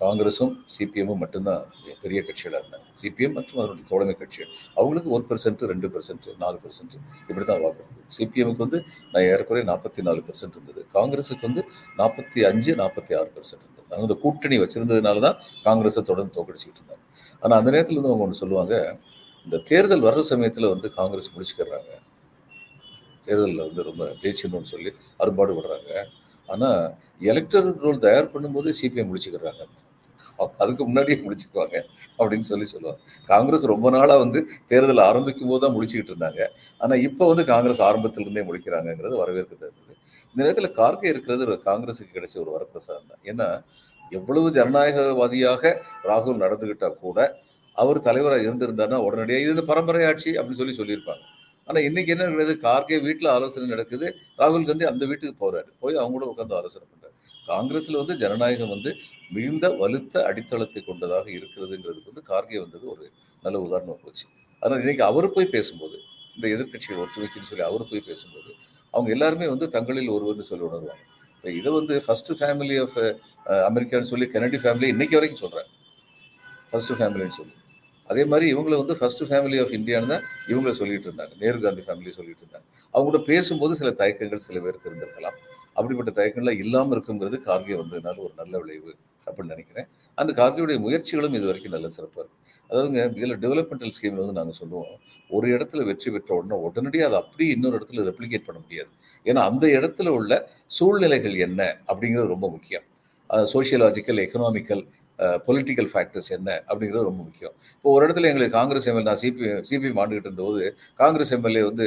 [0.02, 1.62] காங்கிரஸும் சிபிஎம்மும் மட்டும்தான்
[2.02, 2.86] பெரிய கட்சிகளாக இருந்தாங்க.
[3.00, 6.94] சிபிஎம் மற்றும் அதனுடைய தோழமை கட்சிகள் அவங்களுக்கு ஒரு பெர்சன்ட் ரெண்டு பெர்சன்ட் நாலு பெர்சன்ட்
[7.28, 8.78] இப்படி தான் வாக்கு இருந்தது சிபிஎம்முக்கு வந்து
[9.12, 10.82] நான் ஏறக்குறைய நாற்பத்தி நாலு பெர்சன்ட் இருந்தது.
[10.96, 11.64] காங்கிரஸுக்கு வந்து
[12.00, 13.88] நாற்பத்தி அஞ்சு நாற்பத்தி ஆறு பெர்சென்ட் இருந்தது.
[13.94, 15.38] அவங்க இந்த கூட்டணி வச்சிருந்ததுனால தான்
[15.68, 17.04] காங்கிரஸை தொடர்ந்து தோக்கடிச்சிக்கிட்டு இருந்தாங்க.
[17.42, 18.74] ஆனால் அந்த நேரத்தில் வந்து அவங்க ஒன்று சொல்லுவாங்க
[19.46, 21.92] இந்த தேர்தல் வர்ற சமயத்தில் வந்து காங்கிரஸ் முடிச்சுக்கிறாங்க.
[23.30, 24.92] தேர்தலில் வந்து ரொம்ப ஜெயிச்சிடணும்னு சொல்லி
[25.24, 25.92] அரும்பாடு விடுறாங்க
[26.48, 26.80] ஆனால்
[27.30, 29.62] எலக்டரல் ரோல் தயார் பண்ணும்போது சிபிஐ முடிச்சுக்கிறாங்க.
[30.62, 31.76] அதுக்கு முன்னாடியே முடிச்சுக்குவாங்க
[32.18, 33.00] அப்படின்னு சொல்லி சொல்லுவாங்க.
[33.32, 34.40] காங்கிரஸ் ரொம்ப நாளாக வந்து
[34.70, 36.40] தேர்தல் ஆரம்பிக்கும் போது தான் முடிச்சுக்கிட்டு இருந்தாங்க.
[36.82, 39.94] ஆனால் இப்போ வந்து காங்கிரஸ் ஆரம்பத்திலிருந்தே முடிக்கிறாங்கங்கிறது வரவேற்கத்தக்கது.
[40.30, 43.22] இந்த நேரத்தில் கார்கே இருக்கிறது ஒரு காங்கிரஸுக்கு கிடைச்ச ஒரு வரப்பிரசாதம் தான்.
[43.30, 43.48] ஏன்னா
[44.18, 45.72] எவ்வளவு ஜனநாயகவாதியாக
[46.10, 47.18] ராகுல் நடந்துகிட்டா கூட
[47.76, 51.24] அவர் தலைவராக இருந்திருந்தாருன்னா உடனடியாக இது பரம்பரை ஆட்சி அப்படின்னு சொல்லி சொல்லியிருப்பாங்க.
[51.68, 52.54] ஆனால் இன்னைக்கு என்ன நடக்குது?
[52.66, 54.06] கார்கே வீட்டில் ஆலோசனை நடக்குது.
[54.40, 55.70] ராகுல் காந்தி அந்த வீட்டுக்கு போறாரு.
[55.82, 57.14] போய் அவங்க கூட உட்காந்து ஆலோசனை பண்றாரு.
[57.50, 58.90] காங்கிரஸ்ல வந்து ஜனநாயகம் வந்து
[59.36, 63.04] மிகுந்த வலுத்த அடித்தளத்தை கொண்டதாக இருக்கிறதுங்கிறதுக்கு வந்து கார்கே வந்தது ஒரு
[63.44, 64.24] நல்ல உதாரணம் போச்சு.
[64.62, 65.96] அதனால் இன்னைக்கு அவர் போய் பேசும்போது
[66.36, 68.50] இந்த எதிர்கட்சிகள் ஒற்றுமைக்குன்னு சொல்லி அவர் போய் பேசும்போது
[68.94, 71.04] அவங்க எல்லாருமே வந்து தங்களில் ஒருவர்னு சொல்லி உணர்வாங்க.
[71.36, 72.98] இப்போ இதை வந்து ஃபர்ஸ்ட் ஃபேமிலி ஆஃப்
[73.68, 75.68] அமெரிக்கான்னு சொல்லி கெனடி ஃபேமிலி இன்னைக்கு வரைக்கும் சொல்கிறேன்
[76.70, 77.54] ஃபர்ஸ்ட் ஃபேமிலின்னு சொல்லி.
[78.10, 81.34] அதே மாதிரி இவங்கள வந்து ஃபர்ஸ்ட் ஃபேமிலி ஆஃப் இந்தியான்னு தான் இவங்கள சொல்லிட்டு இருந்தாங்க.
[81.42, 82.66] நேரு காந்தி ஃபேமிலி சொல்லிட்டு இருந்தாங்க.
[82.94, 85.38] அவங்க கூட பேசும்போது சில தயக்கங்கள் சில பேருக்கு இருந்திருக்கலாம்.
[85.78, 88.92] அப்படிப்பட்ட தயக்கங்கள்லாம் இல்லாமல் இருக்குங்கிறது கார்கே வந்ததுனால ஒரு நல்ல விளைவு
[89.26, 89.88] அப்படின்னு நினைக்கிறேன்.
[90.18, 92.36] அந்த கார்கேயுடைய முயற்சிகளும் இது வரைக்கும் நல்ல சிறப்பாக இருக்கு.
[92.70, 94.90] அதாவதுங்க இதில் டெவலப்மெண்டல் ஸ்கீமில் வந்து நாங்கள் சொல்லுவோம்
[95.36, 98.90] ஒரு இடத்துல வெற்றி பெற்ற உடனே உடனடியாக அதை அப்படியே இன்னொரு இடத்துல ரெப்ளிகேட் பண்ண முடியாது.
[99.26, 100.32] ஏன்னா அந்த இடத்துல உள்ள
[100.78, 102.86] சூழ்நிலைகள் என்ன அப்படிங்கிறது ரொம்ப முக்கியம்.
[103.54, 104.82] சோஷியலாஜிக்கல் எக்கனாமிக்கல்
[105.46, 107.54] பொலிட்டிக்கல் ஃபேக்டர்ஸ் என்ன அப்படிங்கிறது ரொம்ப முக்கியம்.
[107.76, 110.62] இப்போ ஒரு இடத்துல எங்களுக்கு காங்கிரஸ் எம்எல்ஏ நான் சிபி சிபிஎம் ஆண்டுகிட்டு இருந்தபோது
[111.02, 111.86] காங்கிரஸ் எம்எல்ஏ வந்து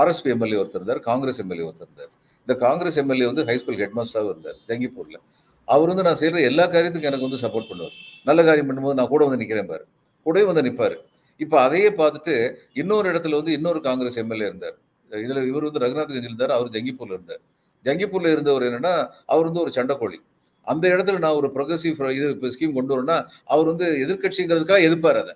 [0.00, 2.12] ஆர்எஸ்பி எம்எல்ஏ ஒருத்தர் இருந்தார் காங்கிரஸ் எம்எல்ஏ ஒருத்தர் இருந்தார்.
[2.44, 5.20] இந்த காங்கிரஸ் எம்எல்ஏ வந்து ஹைஸ்கூல் ஹெட் மாஸ்டராக இருந்தார் ஜங்கிப்பூரில்.
[5.68, 7.96] அவர் வந்து நான் செய்கிற எல்லா காரியத்துக்கும் எனக்கு வந்து சப்போர்ட் பண்ணுவார்.
[8.28, 9.84] நல்ல காரியம் பண்ணும்போது நான் கூட வந்து நிற்கிறேன் பாரு.
[10.26, 10.96] கூடவே வந்து நிற்பார்
[11.40, 12.34] இப்போ அதையே பார்த்துட்டு
[12.80, 14.76] இன்னொரு இடத்துல வந்து இன்னொரு காங்கிரஸ் எம்எல்ஏ இருந்தார்.
[15.10, 17.42] இதில் இவர் வந்து ரகுநாத் கஞ்சில் இருந்தார் அவர் ஜங்கிப்பூரில் இருந்தார்.
[17.84, 18.94] ஜங்கிப்பூரில் இருந்தவர் என்னென்னா
[19.32, 20.18] அவர் வந்து ஒரு சண்டைக்கோழி.
[20.66, 23.18] அந்த இடத்துல நான் ஒரு ப்ரொக்ரஸிவ் இது இப்போ ஸ்கீம் கொண்டு வரேன்னா
[23.52, 25.34] அவர் வந்து எதிர்கட்சிங்கிறதுக்காக எதிர்ப்பார் அதை.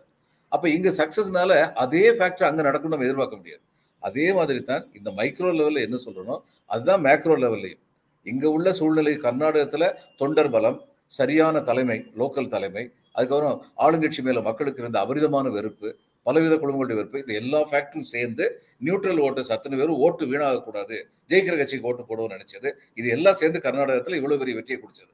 [0.52, 1.52] அப்போ இங்க சக்ஸஸ்னால
[1.84, 3.62] அதே ஃபேக்டர் அங்கே நடக்கும்னு நம்ம எதிர்பார்க்க முடியாது.
[4.02, 7.80] அதே மாதிரி தான் இந்த மைக்ரோ லெவல்ல என்ன சொல்கிறோம் அதுதான் மேக்ரோ லெவல்லையும்
[8.26, 9.88] இங்க உள்ள சூழ்நிலை கர்நாடகத்தில்
[10.20, 10.78] தொண்டர் பலம்
[11.12, 12.84] சரியான தலைமை லோக்கல் தலைமை
[13.16, 15.88] அதுக்கப்புறம் ஆளுங்கட்சி மேலே மக்களுக்கு இருந்த அபரிதமான வெறுப்பு
[16.26, 17.22] பலவித குழுமங்களுடைய வெறுப்பு.
[17.24, 18.44] இந்த எல்லா ஃபேக்டரும் சேர்ந்து
[18.86, 20.96] நியூட்ரல் ஓட்டர்ஸ் அத்தனை பேரும் ஓட்டு வீணாகக்கூடாது.
[21.30, 22.70] ஜெயிக்கிற கட்சிக்கு ஓட்டு போடுவோம்னு நினைச்சது.
[23.00, 25.12] இது எல்லாம் சேர்ந்து கர்நாடகத்தில் இவ்வளவு பெரிய வெற்றியை கொடுத்தது.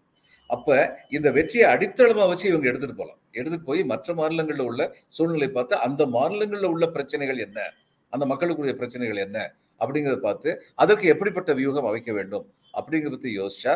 [0.51, 0.69] அப்ப
[1.17, 4.83] இந்த வெற்றியை அடித்தளமா வச்சு இவங்க எடுத்துட்டு போகலாம் எடுத்துட்டு போய் மற்ற மாநிலங்களில் உள்ள
[5.17, 7.59] சூழ்நிலை பார்த்து அந்த மாநிலங்களில் உள்ள பிரச்சனைகள் என்ன?
[8.13, 9.39] அந்த மக்களுக்குரிய பிரச்சனைகள் என்ன?
[9.83, 10.51] அப்படிங்கிறத பார்த்து
[10.83, 12.47] அதற்கு எப்படிப்பட்ட வியூகம் அமைக்க வேண்டும்?
[12.79, 13.75] அப்படிங்கிறத பத்தி யோசிச்சா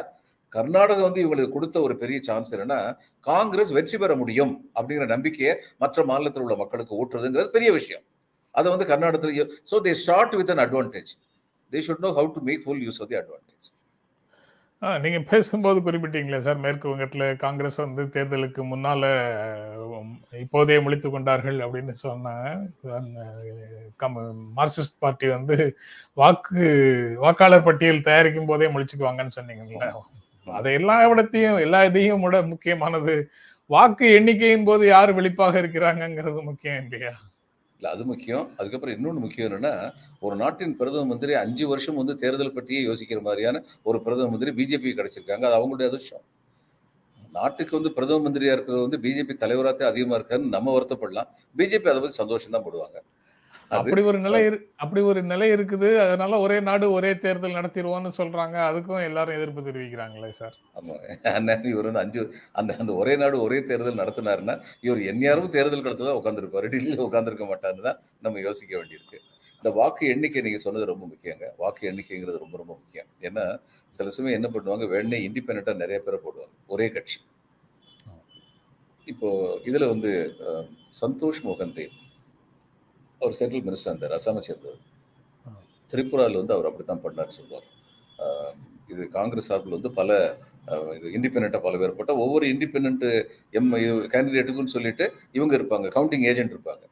[0.55, 2.81] கர்நாடகா வந்து இவங்களுக்கு கொடுத்த ஒரு பெரிய சான்ஸ் என்னன்னா
[3.27, 8.05] காங்கிரஸ் வெற்றி பெற முடியும் அப்படிங்கிற நம்பிக்கையை மற்ற மாநிலத்தில் உள்ள மக்களுக்கு ஊட்டுறதுங்கிறது பெரிய விஷயம்.
[8.55, 9.33] அதை வந்து கர்நாடகத்தில்
[9.71, 11.12] so they start with an advantage
[11.73, 13.51] they should know how to make full use of the advantage
[14.83, 19.03] ah, நீங்க பேசும்போது குறிப்பிட்டீங்களே சார் மேற்கு வங்கத்துல காங்கிரஸ் வந்து தேர்தலுக்கு முன்னால
[20.43, 22.51] இப்போதே முழித்து கொண்டார்கள் அப்படின்னு சொன்னாங்க
[24.57, 25.57] மார்க்சிஸ்ட் பார்ட்டி வந்து
[26.19, 26.64] வாக்கு
[27.23, 29.88] வாக்காளர் பட்டியல் தயாரிக்கும் போதே முழிச்சுக்குவாங்கன்னு சொன்னீங்கல்ல?
[30.47, 33.31] அதை எல்லா விடத்தையும் எல்லா இதையும் விட முக்கியமானது
[33.67, 37.13] வாக்கு எண்ணிக்கையின் போது யார் வெளிப்பாக இருக்கிறாங்கங்கிறது முக்கியம் இல்லையா?
[37.77, 38.51] இல்லை அது முக்கியம்.
[38.57, 43.63] அதுக்கப்புறம் இன்னொன்று முக்கியம் என்னன்னா ஒரு நாட்டின் பிரதம மந்திரி அஞ்சு வருஷம் வந்து தேர்தல் பற்றியே யோசிக்கிற மாதிரியான
[43.83, 45.43] ஒரு பிரதம மந்திரி பிஜேபி கிடைச்சிருக்காங்க.
[45.43, 46.23] அது அவங்களுடைய அதிர்ஷ்டம்.
[47.33, 51.29] நாட்டுக்கு வந்து பிரதம மந்திரியா இருக்கிறது வந்து பிஜேபி தலைவராக அதிகமா இருக்காருன்னு நம்ம வருத்தப்படலாம்.
[51.57, 52.99] பிஜேபி அதை பத்தி சந்தோஷம் தான் போடுவாங்க.
[53.79, 54.41] அப்படி ஒரு நிலை
[54.83, 55.89] அப்படி ஒரு நிலை இருக்குது.
[56.05, 58.57] அதனால ஒரே நாடு ஒரே தேர்தல் நடத்திடுவோம்னு சொல்றாங்க.
[58.71, 60.57] அதுக்கும் எல்லாரும் எதிர்ப்பு தெரிவிக்கிறாங்களே சார்.
[60.79, 60.97] ஆமா.
[61.73, 62.23] இவர் வந்து அஞ்சு
[62.61, 64.57] அந்த அந்த ஒரே நாடு ஒரே தேர்தல் நடத்தினாருன்னா
[64.89, 69.21] இவர் எந்நேரமும் தேர்தல் கடத்துல தான் உட்காந்துருப்பாரு டெல்லியில் உட்காந்துருக்க மாட்டாருன்னு தான் நம்ம யோசிக்க வேண்டியிருக்கு.
[69.59, 71.47] இந்த வாக்கு எண்ணிக்கை நீங்க சொன்னது ரொம்ப முக்கியங்க.
[71.63, 73.11] வாக்கு எண்ணிக்கைங்கிறது ரொம்ப ரொம்ப முக்கியம்.
[73.29, 73.45] ஏன்னா
[73.99, 76.55] சில சமயம் என்ன பண்ணுவாங்க வேணே இண்டிபெண்டா நிறைய பேரை போடுவாங்க.
[76.75, 77.19] ஒரே கட்சி.
[79.13, 79.29] இப்போ
[79.69, 80.11] இதுல வந்து
[81.01, 81.95] சந்தோஷ் மோகன் தேவ்.
[83.25, 84.83] அவர் சென்ட்ரல் மினிஸ்டர் இருந்தார் அசாமை சேர்ந்தவர்
[85.93, 87.69] திரிபுராவில் வந்து அவர் அப்படித்தான் பண்ணார்னு சொல்லுவார்
[88.93, 90.19] இது காங்கிரஸ் சார்பில் வந்து பல
[90.97, 93.05] இது இண்டிபெண்ட்டாக பல பேர் போட்டால் ஒவ்வொரு இண்டிபெண்ட்
[93.59, 93.71] எம்
[94.13, 95.07] கேண்டிடேட்டுக்குன்னு சொல்லிட்டு
[95.39, 96.85] இவங்க இருப்பாங்க கவுண்டிங் ஏஜென்ட் இருப்பாங்க.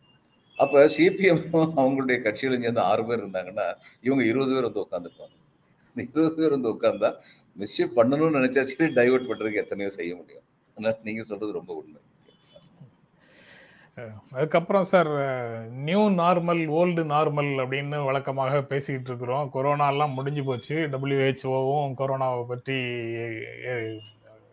[0.59, 1.45] அப்போ சிபிஎம்
[1.81, 3.67] அவங்களுடைய கட்சியில சேர்ந்து ஆறு பேர் இருந்தாங்கன்னா
[4.07, 5.35] இவங்க இருபது பேர் வந்து உட்காந்துருப்பாங்க
[5.91, 7.11] இந்த இருபது பேர் வந்து உட்காந்தா
[7.57, 10.47] மிஸ்ஷிப் பண்ணணும்னு நினைச்சாச்சு சரி டைவர்ட் எத்தனையோ செய்ய முடியும்.
[10.77, 12.01] ஆனால் நீங்கள் சொல்கிறது ரொம்ப உண்மை.
[14.33, 15.11] அதுக்கப்புறம் sir
[15.69, 19.51] new normal old normal அப்படின்னு வழக்கமாக பேசிக்கிட்டு இருக்கிறோம்.
[19.51, 20.89] கொரோனா எல்லாம் முடிஞ்சு போச்சு.
[20.93, 22.79] டபிள்யூஹெச்ஓவும் கொரோனாவை பற்றி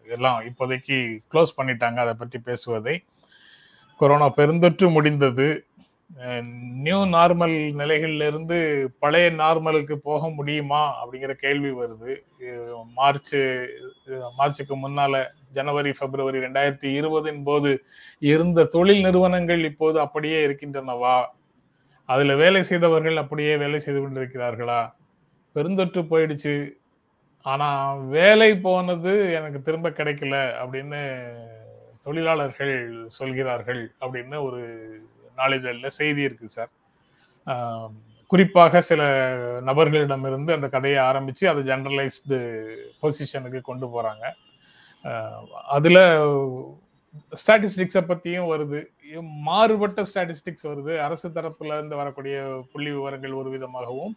[0.04, 1.96] எல்லாம் இப்போதைக்கு க்ளோஸ் பண்ணிட்டாங்க.
[1.96, 3.04] அதை பற்றி பேசுவதை.
[3.98, 5.48] கொரோனா பெருந்தொற்று முடிந்தது.
[6.86, 8.58] நியூ நார்மல் நிலைகளிலிருந்து
[9.00, 12.14] பழைய நார்மலுக்கு போக முடியுமா அப்படிங்கிற கேள்வி வருது.
[13.00, 13.36] மார்ச்
[14.40, 15.22] மார்ச்சுக்கு முன்னால
[15.58, 17.72] ஜனவரி பிப்ரவரி ரெண்டாயிரத்தி இருபதின் போது
[18.32, 21.18] இருந்த தொழில் நிறுவனங்கள் இப்போது அப்படியே இருக்கின்றனவா?
[22.10, 24.82] அதுல வேலை செய்தவர்கள் அப்படியே வேலை செய்து கொண்டிருக்கிறார்களா?
[25.56, 26.56] பெருந்தொற்று போயிடுச்சு.
[27.46, 27.70] ஆனா
[28.18, 31.02] வேலை போனது எனக்கு திரும்ப கிடைக்கல அப்படின்னு
[32.02, 32.76] தொழிலாளர்கள்
[33.20, 34.62] சொல்கிறார்கள் அப்படின்னு ஒரு
[35.42, 36.72] நாளிதழில் செய்தி இருக்கு சார்.
[38.32, 39.02] குறிப்பாக சில
[39.70, 42.38] நபர்களிடமிருந்து அந்த கதையை ஆரம்பித்து அதை ஜென்ரலைஸ்டு
[43.02, 44.26] பொசிஷனுக்கு கொண்டு போகிறாங்க
[45.78, 46.02] அதில்
[47.42, 48.80] ஸ்டாட்டிஸ்டிக்ஸை பற்றியும் வருது.
[49.48, 50.94] மாறுபட்ட ஸ்டாட்டிஸ்டிக்ஸ் வருது.
[51.06, 52.36] அரசு தரப்புல இருந்து வரக்கூடிய
[52.72, 54.14] புள்ளி விவரங்கள் ஒரு விதமாகவும்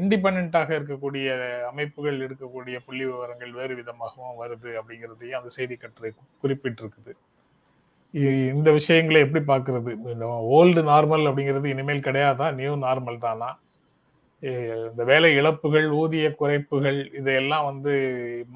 [0.00, 1.26] இண்டிபெண்ட்டாக இருக்கக்கூடிய
[1.70, 6.10] அமைப்புகள் இருக்கக்கூடிய புள்ளி விவரங்கள் வேறு விதமாகவும் வருது அப்படிங்கிறதையும் அந்த செய்தி கட்டுரை
[6.42, 7.14] குறிப்பிட்டிருக்குது.
[8.14, 9.92] இந்த விஷயங்களை எப்படி பார்க்கிறது
[10.58, 12.46] ஓல்டு நார்மல் அப்படிங்கிறது இனிமேல் கிடையாதா?
[12.58, 13.48] நியூ நார்மல் தானா?
[14.90, 17.92] இந்த வேலை இழப்புகள் ஊதிய குறைப்புகள் இதையெல்லாம் வந்து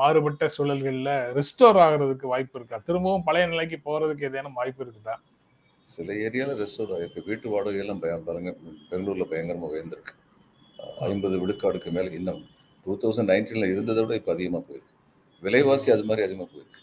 [0.01, 2.79] மாறுபட்ட சூழல்களில் ரிஸ்டோர் ஆகுறதுக்கு வாய்ப்பு இருக்கா?
[2.89, 5.17] திரும்பவும் பழைய நிலைக்கு போகிறதுக்கு ஏதேனும் வாய்ப்பு இருக்குதா?
[5.87, 8.53] சில ஏரியாவில் ரெஸ்டோர் ஆகிருக்கு வீட்டு வாடகையெல்லாம் பாருங்க
[8.91, 10.15] பெங்களூரில் பயங்கரமாக உயர்ந்திருக்கு.
[11.09, 12.43] ஐம்பது விழுக்காடுக்கு மேலே இன்னும்.
[12.87, 14.95] டூ தௌசண்ட் நைன்டீனில் இருந்ததை விட இப்போ அதிகமாக போயிருக்கு.
[15.43, 16.81] விலைவாசி அது மாதிரி அதிகமாக போயிருக்கு.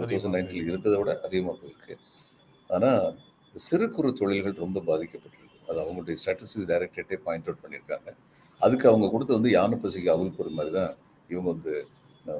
[0.00, 1.94] டூ தௌசண்ட் நைன்டீன்ல இருந்ததை விட அதிகமாக போயிருக்கு.
[2.74, 3.02] ஆனால்
[3.54, 5.58] சிறு குறு தொழில்கள் ரொம்ப பாதிக்கப்பட்டிருக்கு.
[5.68, 8.10] அது அவங்களுடைய ஸ்டாட்டிஸ்டிக்ஸ் டைரக்டரேட்டே பாயிண்ட் அவுட் பண்ணியிருக்காங்க.
[8.60, 10.92] அதுக்கு அவங்க கொடுத்து வந்து யானை பசிக்கு அவுள் பொறு மாதிரி தான்
[11.32, 11.72] இவங்க வந்து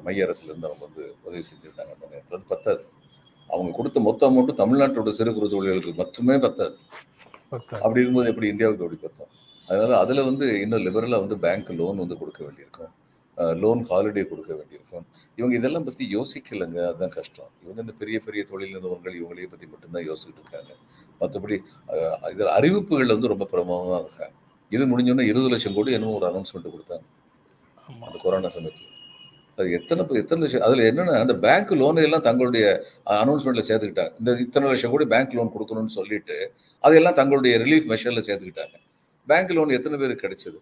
[0.05, 2.37] மைய அரசுல இருந்து அவங்க வந்து உதவி செஞ்சிருந்தாங்க அந்த நேரத்தில்.
[2.37, 2.83] அது பத்தாது.
[3.49, 6.75] அவங்க கொடுத்த மொத்த அமௌண்ட்டு தமிழ்நாட்டோட சிறு குறு தொழில்களுக்கு மட்டுமே பத்தாது.
[7.53, 7.81] பத்தாது.
[7.83, 9.31] அப்படி இருக்கும்போது எப்படி இந்தியாவுக்கு அப்படி பார்த்தோம்
[9.67, 12.93] அதனால அதில் வந்து இன்னும் லிபரலாக வந்து பேங்க் லோன் வந்து கொடுக்க வேண்டியிருக்கும்.
[13.63, 15.05] லோன் ஹாலிடே கொடுக்க வேண்டியிருக்கும்
[15.37, 16.79] இவங்க இதெல்லாம் பற்றி யோசிக்கலைங்க.
[16.89, 17.51] அதுதான் கஷ்டம்.
[17.63, 20.71] இவங்க இந்த பெரிய பெரிய தொழில் நிறுவனங்கள் இவங்களையே பற்றி மட்டும்தான் யோசிச்சுட்டு இருக்காங்க.
[21.21, 21.57] மற்றபடி
[22.33, 24.35] இதில் அறிவிப்புகள் வந்து ரொம்ப பிரமாதமாக இருக்காங்க.
[24.75, 27.05] இது முடிஞ்சோன்னா இருபது லட்சம் கோடி என்னமோ ஒரு அனௌன்ஸ்மெண்ட் கொடுத்தாங்க.
[28.07, 28.87] அந்த கொரோனா சமயத்தில்.
[29.57, 32.65] அது எத்தனை எத்தனை லட்சம் அதில் என்னன்னா அந்த பேங்க் லோனை எல்லாம் தங்களுடைய
[33.21, 34.13] அனௌன்ஸ்மெண்ட்ல சேர்த்துக்கிட்டாங்க.
[34.21, 36.37] இந்த இத்தனை லட்சம் கோடி பேங்க் லோன் கொடுக்கணும்னு சொல்லிட்டு
[36.83, 38.75] அதையெல்லாம் தங்களுடைய ரிலீஃப் மெஷர்ல சேர்த்துக்கிட்டாங்க.
[39.27, 40.59] பேங்க் லோன் எத்தனை பேருக்கு கிடைச்சது?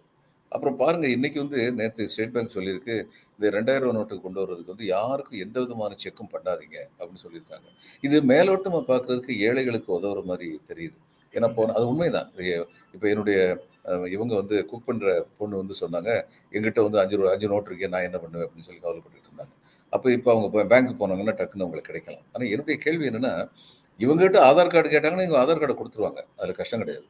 [0.52, 2.96] அப்புறம் பாருங்க இன்னைக்கு வந்து நேற்று ஸ்டேட் பேங்க் சொல்லியிருக்கு
[3.36, 7.68] இந்த ரெண்டாயிரம் ரூபா நோட்டு கொண்டு வர்றதுக்கு வந்து யாருக்கும் எந்த விதமான செக்கும் பண்ணாதீங்க அப்படின்னு சொல்லியிருக்காங்க.
[8.08, 10.98] இது மேலோட்டமாக பார்க்கறதுக்கு ஏழைகளுக்கு உதவுற மாதிரி தெரியுது.
[11.34, 12.30] ஏன்னா போன அது உண்மைதான்.
[12.96, 13.40] இப்போ என்னுடைய
[14.16, 15.10] இவங்க வந்து குக் பண்ணுற
[15.40, 16.10] பொண்ணு வந்து சொன்னாங்க
[16.56, 18.46] எங்கிட்ட வந்து அஞ்சு ரூபா அஞ்சு நோட்டு இருக்கே நான் என்ன பண்ணுவேன்?
[18.48, 19.54] அப்படின்னு சொல்லி கவலைப்பட்டுட்டு இருந்தாங்க.
[19.94, 22.26] அப்போ இப்போ அவங்க பேங்க் போனாங்கன்னா டக்குன்னு அவங்களுக்கு கிடைக்கலாம்.
[22.34, 23.34] ஆனால் என்னுடைய கேள்வி என்னென்னா
[24.00, 26.22] இவங்ககிட்ட ஆதார் கார்டு கேட்டாங்கன்னா இவங்க ஆதார் கார்டை கொடுத்துருவாங்க.
[26.40, 27.08] அதில் கஷ்டம் கிடையாது.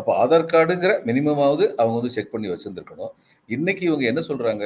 [0.00, 3.12] அப்போ ஆதார் கார்டுங்கிற மினிமமாவது அவங்க வந்து செக் பண்ணி வச்சுருந்துருக்கணும்.
[3.48, 4.64] இன்னைக்கு இவங்க என்ன சொல்கிறாங்க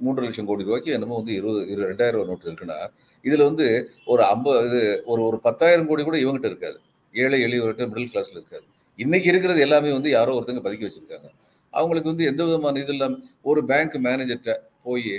[0.00, 2.78] மூன்று லட்சம் கோடி ரூபாய்க்கு என்னமோ வந்து இருபது இரு ரெண்டாயிரம் ரூபா நோட்டு இருக்குன்னா
[3.24, 3.66] இதில் வந்து
[4.12, 4.80] ஒரு ஐம்பது இது
[5.12, 6.78] ஒரு ஒரு பத்தாயிரம் கோடி கூட இவங்ககிட்ட இருக்காது.
[7.14, 8.64] ஏழை எளியவர்கிட்ட மிடில் கிளாஸில் இருக்காது.
[8.98, 11.28] இன்னைக்கு இருக்கிறது எல்லாமே வந்து யாரோ ஒருத்தங்க பதுக்கி வச்சுருக்காங்க.
[11.74, 14.54] அவங்களுக்கு வந்து எந்த விதமான இது இல்லாமல் ஒரு பேங்க் மேனேஜர்கிட்ட
[14.86, 15.12] போய்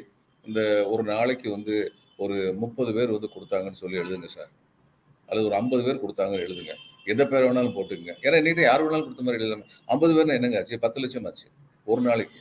[0.45, 0.61] இந்த
[0.93, 1.75] ஒரு நாளைக்கு வந்து
[2.23, 4.51] ஒரு முப்பது பேர் வந்து கொடுத்தாங்கன்னு சொல்லி எழுதுங்க சார்.
[5.29, 6.73] அல்லது ஒரு ஐம்பது பேர் கொடுத்தாங்கன்னு எழுதுங்க.
[7.11, 8.13] எந்த பேர் வேணாலும் போட்டுக்கங்க.
[8.25, 9.57] ஏன்னா இன்னைக்கு யார் வேணாலும் கொடுத்த மாதிரி இல்லை
[9.93, 10.79] ஐம்பது பேர்னா என்னங்க ஆச்சு?
[10.85, 11.47] பத்து லட்சம் ஆச்சு.
[11.91, 12.39] ஒரு நாளைக்கு.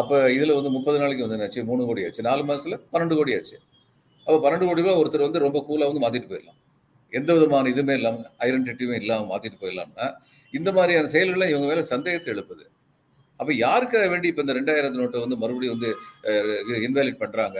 [0.00, 1.62] அப்போ இதில் வந்து முப்பது நாளைக்கு வந்து என்னாச்சு?
[1.70, 2.22] மூணு கோடி ஆச்சு.
[2.28, 3.56] நாலு மாதத்தில் பன்னெண்டு கோடி ஆச்சு.
[4.26, 6.58] அப்போ பன்னெண்டு கோடி ரூபா ஒருத்தர் வந்து ரொம்ப கூலாக வந்து மாற்றிட்டு போயிடலாம்.
[7.12, 10.06] எந்த விதமான இதுவுமே இல்லாமல் ஐடென்டிட்டியுமே இல்லாமல் மாற்றிட்டு போயிடலாம்னா
[10.52, 12.64] இந்த மாதிரியான செயல்களை இவங்க மேலே சந்தேகத்தை எழுப்புது.
[13.40, 15.90] அப்போ யாருக்காக வேண்டி இப்போ இந்த ரெண்டாயிரத்து நோட்டை வந்து மறுபடியும் வந்து
[16.86, 17.58] இன்வேலிட் பண்ணுறாங்க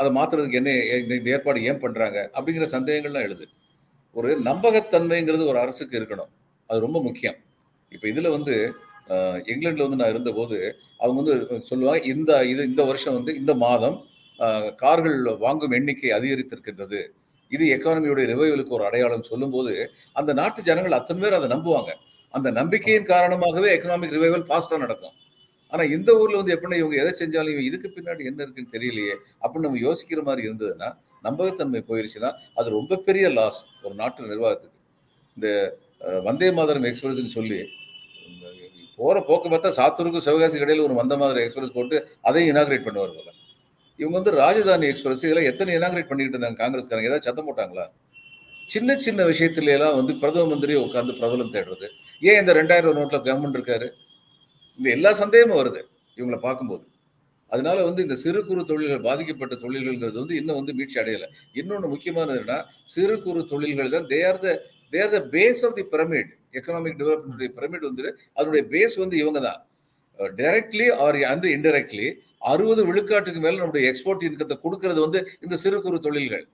[0.00, 3.46] அதை மாற்றுறதுக்கு என்ன இந்த ஏற்பாடு ஏன் பண்ணுறாங்க அப்படிங்கிற சந்தேகங்கள்லாம் எழுது.
[4.16, 6.30] ஒரு நம்பகத்தன்மைங்கிறது ஒரு அரசுக்கு இருக்கணும்.
[6.70, 7.38] அது ரொம்ப முக்கியம்.
[7.92, 8.54] இப்போ இதில் வந்து
[9.50, 10.56] இங்கிலாண்டில் வந்து நான் இருந்தபோது
[11.02, 11.34] அவங்க வந்து
[11.68, 13.96] சொல்லுவாங்க இந்த இது இந்த வருஷம் வந்து இந்த மாதம்
[14.82, 17.00] கார்கள் வாங்கும் எண்ணிக்கை அதிகரித்திருக்கின்றது.
[17.50, 19.72] இது எக்கானமியோட ரிவைவலுக்கு ஒரு அடையாளம் சொல்லும்போது
[20.20, 21.90] அந்த நாட்டு ஜனங்கள் அத்தனை பேர் அதை நம்புவாங்க.
[22.34, 25.14] அந்த நம்பிக்கையின் காரணமாகவே எக்கனாமிக் ரிவைவல் ஃபாஸ்ட்டாக நடக்கும்.
[25.72, 29.66] ஆனால் இந்த ஊரில் வந்து எப்படின்னா இவங்க எதை செஞ்சாலும் இவங்க இதுக்கு பின்னாடி என்ன இருக்குன்னு தெரியலையே அப்படின்னு
[29.68, 30.88] நம்ம யோசிக்கிற மாதிரி இருந்ததுன்னா
[31.26, 34.76] நம்பகத்தன்மை போயிருச்சுன்னா அது ரொம்ப பெரிய லாஸ் ஒரு நாட்டு நிர்வாகத்துக்கு.
[35.36, 35.48] இந்த
[36.28, 37.58] வந்தே மாதரம் எக்ஸ்பிரஸ்ன்னு சொல்லி
[39.00, 41.96] போகிற போக்கு பார்த்தா சாத்தூருக்கும் சிவகாசிக்கு இடையில ஒரு வந்த மாதிரி எக்ஸ்பிரஸ் போட்டு
[42.28, 43.30] அதையும் இனாகிரேட் பண்ணுவார் போல.
[44.00, 47.08] இவங்க வந்து ராஜதானி எக்ஸ்பிரஸ் இதெல்லாம் எத்தனை இனாகிரேட் பண்ணிக்கிட்டு இருந்தாங்க காங்கிரஸ்காரங்க?
[47.10, 47.86] ஏதாவது சத்தம் போட்டாங்களா?
[48.74, 51.86] சின்ன சின்ன விஷயத்துல எல்லாம் வந்து பிரதம மந்திரி உட்காந்து பிரபலம் தேடுறது.
[52.28, 53.88] ஏன் இந்த ரெண்டாயிரம் நோட்டில் கவர்மெண்ட் இருக்காரு?
[54.78, 55.80] இந்த எல்லா சந்தேகமும் வருது
[56.18, 56.84] இவங்களை பார்க்கும்போது.
[57.52, 61.26] அதனால வந்து இந்த சிறு குறு தொழில்கள் பாதிக்கப்பட்ட தொழில்கள்ங்கிறது வந்து இன்னும் வந்து மீட்சி அடையல.
[61.60, 62.58] இன்னொன்று முக்கியமானதுன்னா
[62.94, 64.56] சிறு குறு தொழில்கள் தான் they are the
[64.92, 68.04] they are the base of the pyramid economic development pyramid வந்து
[68.38, 69.60] அதனுடைய பேஸ் வந்து இவங்க தான்.
[70.40, 72.06] டைரக்ட்லி ஆர் அண்ட் இன்டெரக்ட்லி
[72.52, 76.44] அறுபது விழுக்காட்டுக்கு மேல நம்முடைய எக்ஸ்போர்ட் இன்கத்தை கொடுக்கறது வந்து இந்த சிறு குறு தொழில்கள்.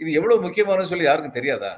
[0.00, 1.72] இது எவ்வளவு முக்கியமானு சொல்லி யாருக்கும் தெரியாதா?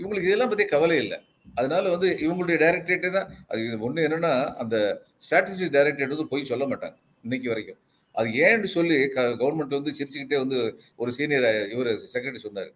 [0.00, 1.18] இவங்களுக்கு இதெல்லாம் பத்தி கவலை இல்லை.
[1.54, 3.30] அதனால வந்து இவங்களுடைய டைரக்டரேட்டே தான்.
[3.46, 4.76] அது ஒன்று என்னன்னா அந்த
[5.24, 7.78] ஸ்ட்ராட்டஜி டைரக்டரேட் வந்து போய் சொல்ல மாட்டாங்க இன்னைக்கு வரைக்கும்.
[8.12, 10.58] அது ஏன்னு சொல்லி கவர்மெண்ட் வந்து சிரிச்சுக்கிட்டே வந்து
[10.96, 12.70] ஒரு சீனியர் இவர் செக்ரட்டரி சொன்னார்.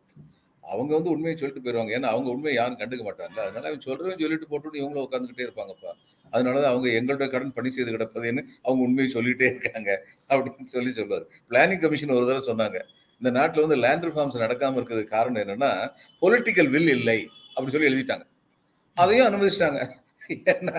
[0.64, 3.37] அவங்க வந்து உண்மையை சொல்லிட்டு போயிடுவாங்க ஏன்னா அவங்க உண்மையை யாரும் கண்டுக்க மாட்டாங்க.
[3.44, 5.90] அதனால அவங்க சொல்றவங்க சொல்லிட்டு போட்டு இவங்களும் உட்காந்துக்கிட்டே இருப்பாங்கப்பா.
[6.33, 9.90] அதனாலதான் அவங்க எங்களோட கடன் பணி செய்து கிடப்பதுன்னு அவங்க உண்மையை சொல்லிட்டே இருக்காங்க
[10.31, 11.26] அப்படின்னு சொல்லி சொல்லுவார்.
[11.50, 12.81] பிளானிங் கமிஷன் ஒரு தடவை சொன்னாங்க.
[13.20, 15.70] இந்த நாட்டில் வந்து லேண்ட் ரிஃபார்ம்ஸ் நடக்காம இருக்கிறதுக்கு காரணம் என்னன்னா
[16.22, 18.26] பொலிட்டிக்கல் வில் இல்லை அப்படின்னு சொல்லி எழுதிட்டாங்க.
[18.96, 19.80] அதையும் அனுமதிச்சிட்டாங்க.
[20.52, 20.78] ஏன்னா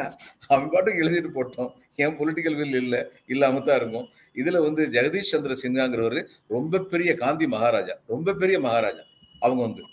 [0.52, 1.70] அவன் பாட்டுக்கு எழுதிட்டு போட்டோம்.
[2.04, 3.02] ஏன் பொலிட்டிக்கல் வில் இல்லை
[3.34, 4.08] இல்லாம தான் இருக்கும்.
[4.42, 6.20] இதுல வந்து ஜெகதீஷ் சந்திர சின்ஹாங்கிறவர்
[6.56, 9.04] ரொம்ப பெரிய காந்தி மகாராஜா ரொம்ப பெரிய மகாராஜா.
[9.46, 9.84] அவங்க வந்து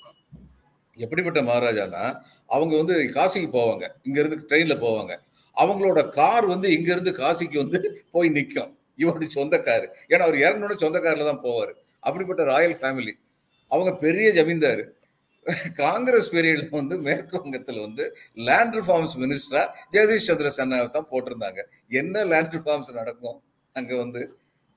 [0.99, 2.03] எப்படிப்பட்ட மகாராஜானா
[2.55, 3.85] அவங்க வந்து காசிக்கு போவாங்க.
[4.07, 5.13] இங்க இருந்து ட்ரெயின்ல போவாங்க.
[5.57, 7.79] அவங்களோட கார் வந்து இங்க இருந்து காசிக்கு வந்து
[8.15, 8.71] போய் நிற்கும்
[9.03, 11.73] இவருடைய சொந்த கார் ஏன்னா அவர் இறங்கணும்னு சொந்த கார்ல தான் போவார்.
[12.07, 13.15] அப்படிப்பட்ட ராயல் ஃபேமிலி
[13.71, 14.83] அவங்க பெரிய ஜமீன்தார்.
[15.83, 18.05] காங்கிரஸ் பீரியட்ல வந்து மேற்கு வங்கத்தில் வந்து
[18.49, 19.63] லேண்ட் ரிஃபார்ம்ஸ் மினிஸ்டரா
[19.95, 21.61] ஜெகதீஷ் சந்திர சன்னாவை தான் போட்டிருந்தாங்க.
[22.01, 23.39] என்ன லேண்ட் ரிஃபார்ம்ஸ் நடக்கும்?
[23.73, 24.23] அங்கே வந்து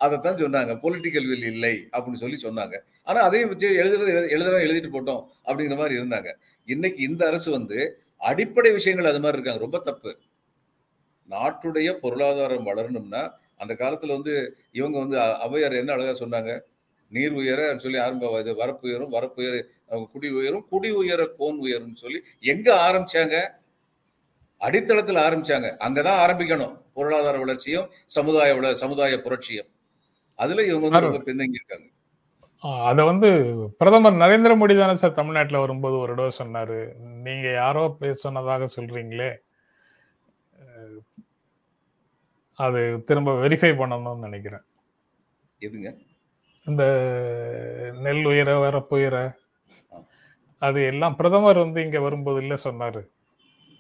[0.01, 0.73] அதைத்தான் சொன்னாங்க.
[0.84, 2.75] பொலிட்டிக்கல் வில் இல்லை அப்படின்னு சொல்லி சொன்னாங்க.
[3.03, 6.32] ஆனால் அதையும் வச்சு எழுதுறது எழுதுறோம் எழுதிட்டு போட்டோம் அப்படிங்கிற மாதிரி இருந்தாங்க.
[6.67, 7.80] இன்னைக்கு இந்த அரசு வந்து
[8.17, 9.63] அடிப்படை விஷயங்கள் அது மாதிரி இருக்காங்க.
[9.65, 10.12] ரொம்ப தப்பு.
[11.30, 13.23] நாட்டுடைய பொருளாதாரம் வளரணும்னா
[13.58, 14.34] அந்த காலத்தில் வந்து
[14.71, 16.51] இவங்க வந்து அவையார் என்ன அழகாக சொன்னாங்க?
[17.10, 19.65] நீர் உயர சொல்லி ஆரம்ப இது வரப்பு உயரும் வரப்பு உயர
[20.12, 23.36] குடி உயரும் குடி உயர கோன் உயரும் சொல்லி எங்க ஆரம்பிச்சாங்க?
[24.60, 25.67] அடித்தளத்தில் ஆரம்பிச்சாங்க.
[25.86, 26.82] அங்கதான் ஆரம்பிக்கணும்.
[26.93, 29.70] பொருளாதார வளர்ச்சியும் சமுதாய சமுதாய புரட்சியும்.
[30.36, 31.86] அதுல இவங்க வந்து ரொம்ப பின்தங்கி இருக்காங்க.
[32.86, 33.30] அத வந்து
[33.78, 36.96] பிரதமர் நரேந்திர மோடி தானே சார் தமிழ்நாட்டுல வரும்போது ஒரு தடவை சொன்னாரு.
[37.24, 39.38] நீங்க யாரோ சொன்னதாக சொல்றீங்களே.
[42.56, 44.62] அது திரும்ப வெரிஃபை பண்ணணும்னு நினைக்கிறேன்.
[45.60, 46.07] எதுங்க?
[46.67, 46.84] இந்த
[47.99, 49.17] நெல் உயர வரப்பு உயர
[50.62, 53.01] அது எல்லாம் பிரதமர் வந்து இங்க வரும்போது இல்ல சொன்னாரு.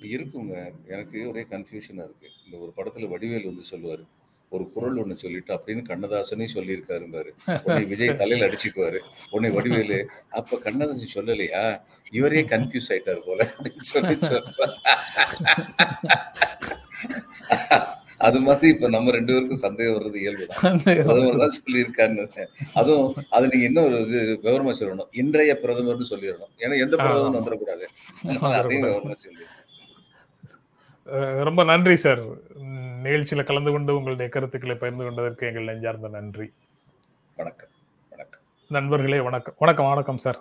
[0.01, 0.55] இருக்குங்க.
[0.87, 2.29] எனக்கு ஒரே கன்ஃபியூஷனா இருக்கு.
[2.45, 4.03] இந்த ஒரு படத்துல வடிவேல் வந்து சொல்லுவாரு.
[4.49, 7.31] ஒரு குரல் ஒண்ணு சொல்லிட்டு அப்படின்னு கண்ணதாசனே சொல்லியிருக்காரும்பாரு.
[7.63, 8.99] உன்னை விஜய் தலையில அடிச்சுக்குவாரு.
[9.29, 11.81] உன்னை வடிவேலு அப்ப கண்ணதாசன் சொல்லலையா?
[12.11, 14.75] இவரே கன்ஃபியூஸ் ஆயிட்டாரு போல அப்படின்னு சொல்லி சொல்றாரு
[18.17, 20.83] அது மாதிரி இப்ப நம்ம ரெண்டு பேருக்கும் சந்தேகம் வர்றது இயல்புதான்.
[20.83, 25.09] பிரதமர் சொல்லியிருக்காருன்னு அதுவும் அது நீங்க இன்னொரு இது விவரமா சொல்லணும்.
[25.11, 26.53] இன்றைய பிரதமர்னு சொல்லிடணும்.
[26.57, 27.85] ஏன்னா எந்த பிரதமர் வந்துடக்கூடாது.
[28.39, 29.45] அதையும் விவரமா சொல்லி.
[31.43, 32.21] ரொம்ப நன்றி சார்.
[33.03, 36.47] நிகழ்ச்சியில கலந்து கொண்டு உங்களுடைய கருத்துக்களை பகிர்ந்து கொண்டதற்கு எங்கள் நெஞ்சார்ந்த நன்றி.
[37.35, 37.69] வணக்கம்.
[38.09, 38.41] வணக்கம்.
[38.69, 39.55] நண்பர்களே வணக்கம்.
[39.57, 40.39] வணக்கம் வணக்கம் சார்.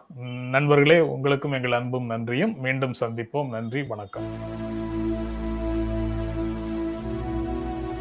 [0.57, 2.61] நண்பர்களே உங்களுக்கும் எங்கள் அன்பும் நன்றியும்.
[2.61, 3.49] மீண்டும் சந்திப்போம்.
[3.49, 4.29] நன்றி வணக்கம்.